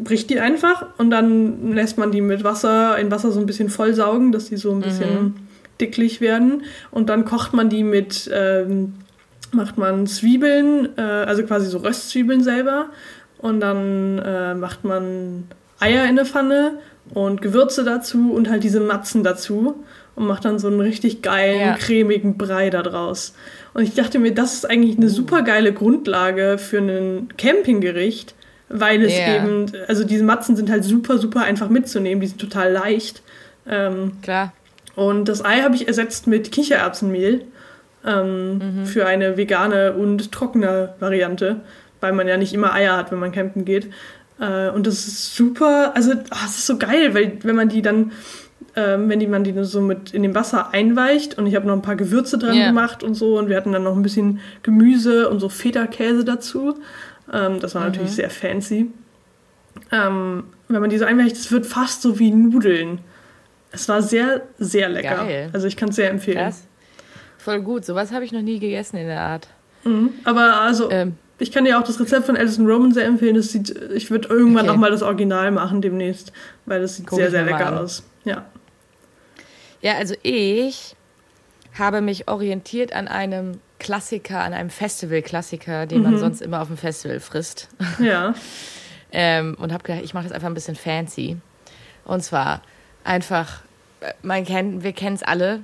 [0.02, 3.68] bricht die einfach und dann lässt man die mit Wasser, in Wasser so ein bisschen
[3.68, 5.34] vollsaugen, dass die so ein bisschen mhm.
[5.80, 8.94] dicklich werden und dann kocht man die mit ähm,
[9.52, 12.86] macht man Zwiebeln, äh, also quasi so Röstzwiebeln selber.
[13.38, 15.44] Und dann äh, macht man
[15.78, 16.78] Eier in der Pfanne
[17.14, 19.82] und Gewürze dazu und halt diese Matzen dazu
[20.14, 21.74] und macht dann so einen richtig geilen, ja.
[21.74, 23.34] cremigen Brei da draus.
[23.72, 25.10] Und ich dachte mir, das ist eigentlich eine uh.
[25.10, 28.34] super geile Grundlage für ein Campinggericht,
[28.70, 29.36] weil es yeah.
[29.36, 33.22] eben, also diese Matzen sind halt super, super einfach mitzunehmen, die sind total leicht.
[33.68, 34.52] Ähm, Klar.
[34.94, 37.42] Und das Ei habe ich ersetzt mit Kichererbsenmehl
[38.06, 38.86] ähm, mhm.
[38.86, 41.60] für eine vegane und trockene Variante,
[42.00, 43.88] weil man ja nicht immer Eier hat, wenn man campen geht.
[44.40, 47.82] Äh, und das ist super, also ach, das ist so geil, weil wenn man die
[47.82, 48.12] dann,
[48.76, 51.74] ähm, wenn die, man die so mit in dem Wasser einweicht und ich habe noch
[51.74, 52.68] ein paar Gewürze dran yeah.
[52.68, 56.76] gemacht und so und wir hatten dann noch ein bisschen Gemüse und so Feta-Käse dazu.
[57.32, 57.88] Ähm, das war mhm.
[57.88, 58.90] natürlich sehr fancy.
[59.92, 63.00] Ähm, wenn man die so einweicht, es wird fast so wie Nudeln.
[63.72, 65.16] Es war sehr, sehr lecker.
[65.16, 65.50] Geil.
[65.52, 66.38] Also ich kann es sehr empfehlen.
[66.38, 66.66] Krass.
[67.38, 67.84] Voll gut.
[67.84, 69.48] Sowas habe ich noch nie gegessen in der Art.
[69.84, 70.10] Mhm.
[70.24, 71.16] Aber also, ähm.
[71.38, 73.36] ich kann dir auch das Rezept von Alison Roman sehr empfehlen.
[73.36, 74.74] Das sieht, ich würde irgendwann okay.
[74.74, 76.32] auch mal das Original machen demnächst,
[76.66, 78.02] weil das sieht Guck sehr, sehr lecker aus.
[78.24, 78.44] Ja.
[79.80, 80.94] Ja, also ich
[81.78, 86.04] habe mich orientiert an einem Klassiker, an einem Festival-Klassiker, den mhm.
[86.04, 87.68] man sonst immer auf dem Festival frisst.
[87.98, 88.34] Ja.
[89.10, 91.38] ähm, und habe gedacht, ich mache das einfach ein bisschen fancy.
[92.04, 92.62] Und zwar
[93.02, 93.62] einfach,
[93.98, 95.62] äh, man kennt, wir kennen es alle,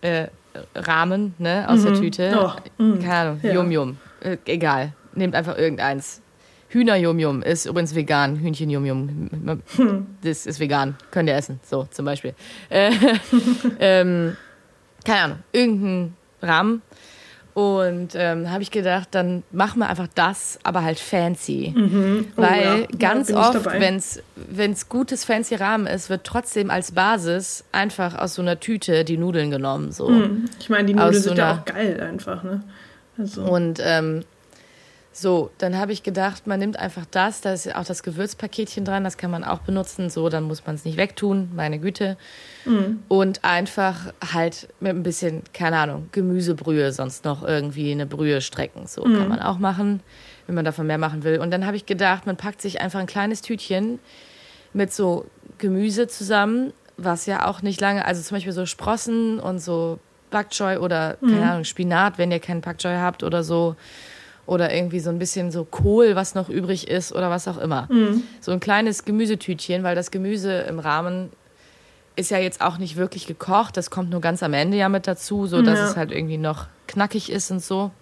[0.00, 0.28] äh,
[0.76, 1.84] Rahmen ne, aus mhm.
[1.86, 2.38] der Tüte.
[2.40, 2.82] Oh.
[2.82, 3.00] Mhm.
[3.00, 3.52] Keine Ahnung, ja.
[3.54, 3.98] Yum Yum.
[4.20, 4.92] Äh, egal.
[5.16, 6.22] Nehmt einfach irgendeins.
[6.68, 8.36] Hühner Yum Yum ist übrigens vegan.
[8.36, 9.58] Hühnchen Yum Yum.
[9.76, 10.06] Hm.
[10.22, 10.96] Das ist vegan.
[11.10, 11.58] Könnt ihr essen.
[11.64, 12.32] So, zum Beispiel.
[12.68, 12.92] Äh,
[13.80, 14.36] ähm,
[15.04, 15.38] keine Ahnung.
[15.50, 16.82] Irgendein Rahmen.
[17.54, 21.74] Und ähm, habe ich gedacht, dann machen wir einfach das, aber halt fancy.
[21.76, 22.26] Mhm.
[22.36, 22.98] Oh, Weil ja.
[22.98, 28.34] ganz ja, oft, wenn es gutes fancy Rahmen ist, wird trotzdem als Basis einfach aus
[28.34, 29.90] so einer Tüte die Nudeln genommen.
[29.90, 30.08] So.
[30.08, 30.44] Mhm.
[30.60, 32.44] Ich meine, die Nudeln so sind ja auch geil einfach.
[32.44, 32.62] Ne?
[33.18, 33.42] Also.
[33.42, 34.24] Und ähm,
[35.12, 39.02] so, dann habe ich gedacht, man nimmt einfach das, da ist auch das Gewürzpaketchen dran,
[39.02, 42.16] das kann man auch benutzen, so, dann muss man es nicht wegtun, meine Güte.
[42.64, 43.02] Mhm.
[43.08, 48.86] Und einfach halt mit ein bisschen, keine Ahnung, Gemüsebrühe, sonst noch irgendwie eine Brühe strecken,
[48.86, 49.18] so mhm.
[49.18, 50.00] kann man auch machen,
[50.46, 51.40] wenn man davon mehr machen will.
[51.40, 53.98] Und dann habe ich gedacht, man packt sich einfach ein kleines Tütchen
[54.72, 55.26] mit so
[55.58, 59.98] Gemüse zusammen, was ja auch nicht lange, also zum Beispiel so Sprossen und so
[60.30, 61.42] Bok Choy oder, keine mhm.
[61.42, 63.74] Ahnung, Spinat, wenn ihr keinen Bok Choy habt oder so
[64.50, 67.86] oder irgendwie so ein bisschen so Kohl, was noch übrig ist oder was auch immer.
[67.88, 68.24] Mhm.
[68.40, 71.30] So ein kleines Gemüsetütchen, weil das Gemüse im Rahmen
[72.16, 73.76] ist ja jetzt auch nicht wirklich gekocht.
[73.76, 75.88] Das kommt nur ganz am Ende ja mit dazu, so dass ja.
[75.88, 77.92] es halt irgendwie noch knackig ist und so.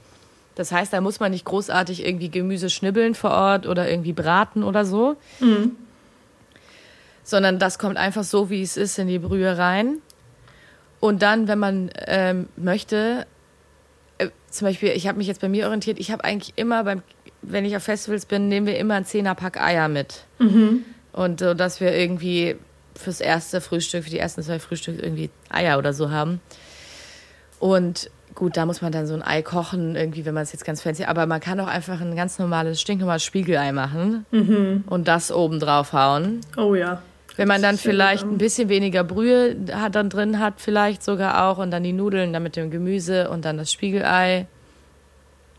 [0.55, 4.63] Das heißt, da muss man nicht großartig irgendwie Gemüse schnibbeln vor Ort oder irgendwie braten
[4.63, 5.17] oder so.
[5.41, 5.77] Mhm.
[7.25, 9.99] Sondern das kommt einfach so, wie es ist, in die Brühe rein.
[10.99, 13.27] Und dann, wenn man ähm, möchte,
[14.19, 17.03] äh, zum Beispiel, ich habe mich jetzt bei mir orientiert, ich habe eigentlich immer beim,
[17.43, 20.25] wenn ich auf Festivals bin, nehmen wir immer einen Zehnerpack Eier mit.
[20.39, 20.85] Mhm.
[21.13, 22.57] Und so, dass wir irgendwie
[22.95, 26.41] fürs erste Frühstück, für die ersten zwei Frühstücke irgendwie Eier oder so haben.
[27.61, 30.65] Und gut, da muss man dann so ein Ei kochen, irgendwie, wenn man es jetzt
[30.65, 34.85] ganz fancy, aber man kann auch einfach ein ganz normales, stinknormales Spiegelei machen mhm.
[34.87, 36.41] und das oben drauf hauen.
[36.57, 37.03] Oh ja.
[37.39, 41.59] Wenn man dann vielleicht ein bisschen weniger Brühe hat, dann drin hat, vielleicht sogar auch,
[41.59, 44.47] und dann die Nudeln dann mit dem Gemüse und dann das Spiegelei.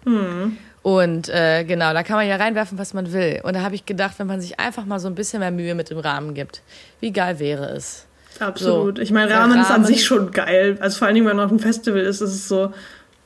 [0.03, 0.57] Mhm.
[0.81, 3.39] Und äh, genau, da kann man ja reinwerfen, was man will.
[3.43, 5.73] Und da habe ich gedacht, wenn man sich einfach mal so ein bisschen mehr Mühe
[5.73, 6.63] mit dem Rahmen gibt,
[6.99, 8.07] wie geil wäre es?
[8.41, 8.97] Absolut.
[8.97, 10.77] So, ich meine, Rahmen, Rahmen ist an sich schon geil.
[10.81, 12.73] Also vor allen Dingen, wenn man auf einem Festival ist, ist es so,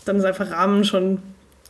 [0.06, 1.24] dann ist einfach Rahmen schon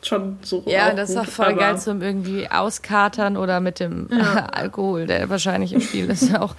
[0.07, 0.63] schon so.
[0.65, 4.45] Ja, das ist auch voll geil zum irgendwie auskatern oder mit dem ja.
[4.51, 6.55] Alkohol, der wahrscheinlich im Spiel ist auch.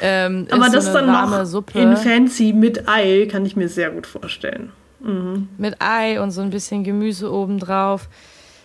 [0.00, 1.78] Ähm, aber ist das so dann noch Suppe.
[1.78, 4.72] in fancy mit Ei kann ich mir sehr gut vorstellen.
[5.00, 5.48] Mhm.
[5.58, 8.08] Mit Ei und so ein bisschen Gemüse obendrauf.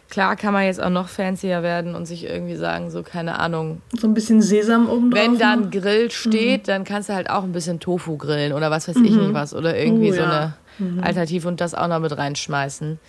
[0.09, 3.81] Klar kann man jetzt auch noch fancier werden und sich irgendwie sagen, so keine Ahnung.
[3.99, 5.23] So ein bisschen Sesam obendrauf.
[5.23, 6.67] Wenn da ein Grill steht, mhm.
[6.67, 9.17] dann kannst du halt auch ein bisschen Tofu grillen oder was weiß ich mhm.
[9.17, 9.55] nicht was.
[9.55, 11.03] Oder irgendwie uh, so eine mhm.
[11.03, 12.99] Alternative und das auch noch mit reinschmeißen.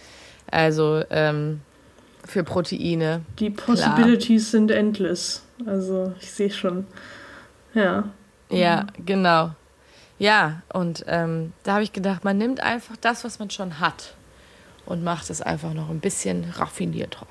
[0.51, 1.61] Also ähm,
[2.25, 3.23] für Proteine.
[3.39, 4.61] Die Possibilities klar.
[4.61, 5.43] sind endless.
[5.67, 6.87] Also ich sehe schon.
[7.75, 8.05] Ja.
[8.51, 9.51] Ja, genau.
[10.19, 14.15] Ja, und ähm, da habe ich gedacht, man nimmt einfach das, was man schon hat.
[14.87, 17.27] und macht es einfach noch ein bisschen raffinierter.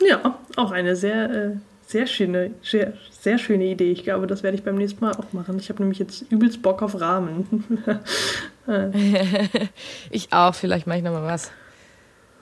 [0.00, 1.50] Ja, auch eine sehr, äh,
[1.86, 3.90] sehr schöne, sehr, sehr schöne Idee.
[3.90, 5.58] Ich glaube, das werde ich beim nächsten Mal auch machen.
[5.58, 7.64] Ich habe nämlich jetzt übelst Bock auf Rahmen.
[10.10, 11.50] ich auch, vielleicht mache ich nochmal was.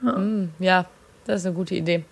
[0.03, 0.17] Ja.
[0.17, 0.85] Mm, ja,
[1.25, 2.03] das ist eine gute Idee.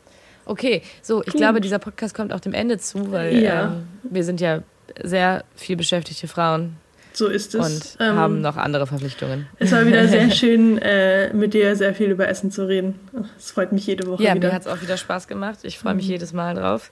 [0.46, 1.36] Okay, so, ich Gut.
[1.36, 3.66] glaube, dieser Podcast kommt auch dem Ende zu, weil ja.
[3.66, 4.64] ähm, wir sind ja
[5.02, 6.78] sehr viel beschäftigte Frauen.
[7.14, 7.98] So ist es.
[7.98, 9.48] Und ähm, haben noch andere Verpflichtungen.
[9.60, 13.00] Es war wieder sehr schön, äh, mit dir sehr viel über Essen zu reden.
[13.38, 14.48] Es freut mich jede Woche ja, wieder.
[14.48, 15.60] Ja, mir hat es auch wieder Spaß gemacht.
[15.64, 16.12] Ich freue mich mhm.
[16.12, 16.92] jedes Mal drauf.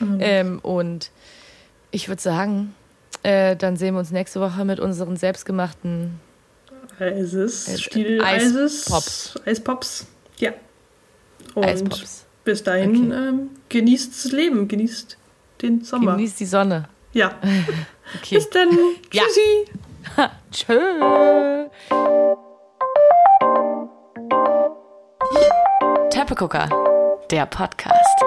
[0.00, 0.18] Mhm.
[0.20, 1.10] Ähm, und
[1.92, 2.74] ich würde sagen,
[3.22, 6.18] äh, dann sehen wir uns nächste Woche mit unseren selbstgemachten
[6.98, 8.90] Eises, äh, Stil Eises,
[9.44, 10.06] Eispops.
[10.42, 10.52] Ja.
[11.54, 12.26] Und Eispops.
[12.44, 13.28] bis dahin okay.
[13.28, 15.16] ähm, genießt das Leben, genießt
[15.62, 16.16] den Sommer.
[16.16, 16.88] Genießt die Sonne.
[17.12, 17.38] Ja.
[18.18, 18.34] okay.
[18.34, 18.68] Bis dann.
[19.10, 19.66] Tschüssi.
[20.16, 20.32] Ja.
[20.50, 21.68] Tschö.
[26.10, 26.68] Teppegucker,
[27.30, 28.24] der Podcast.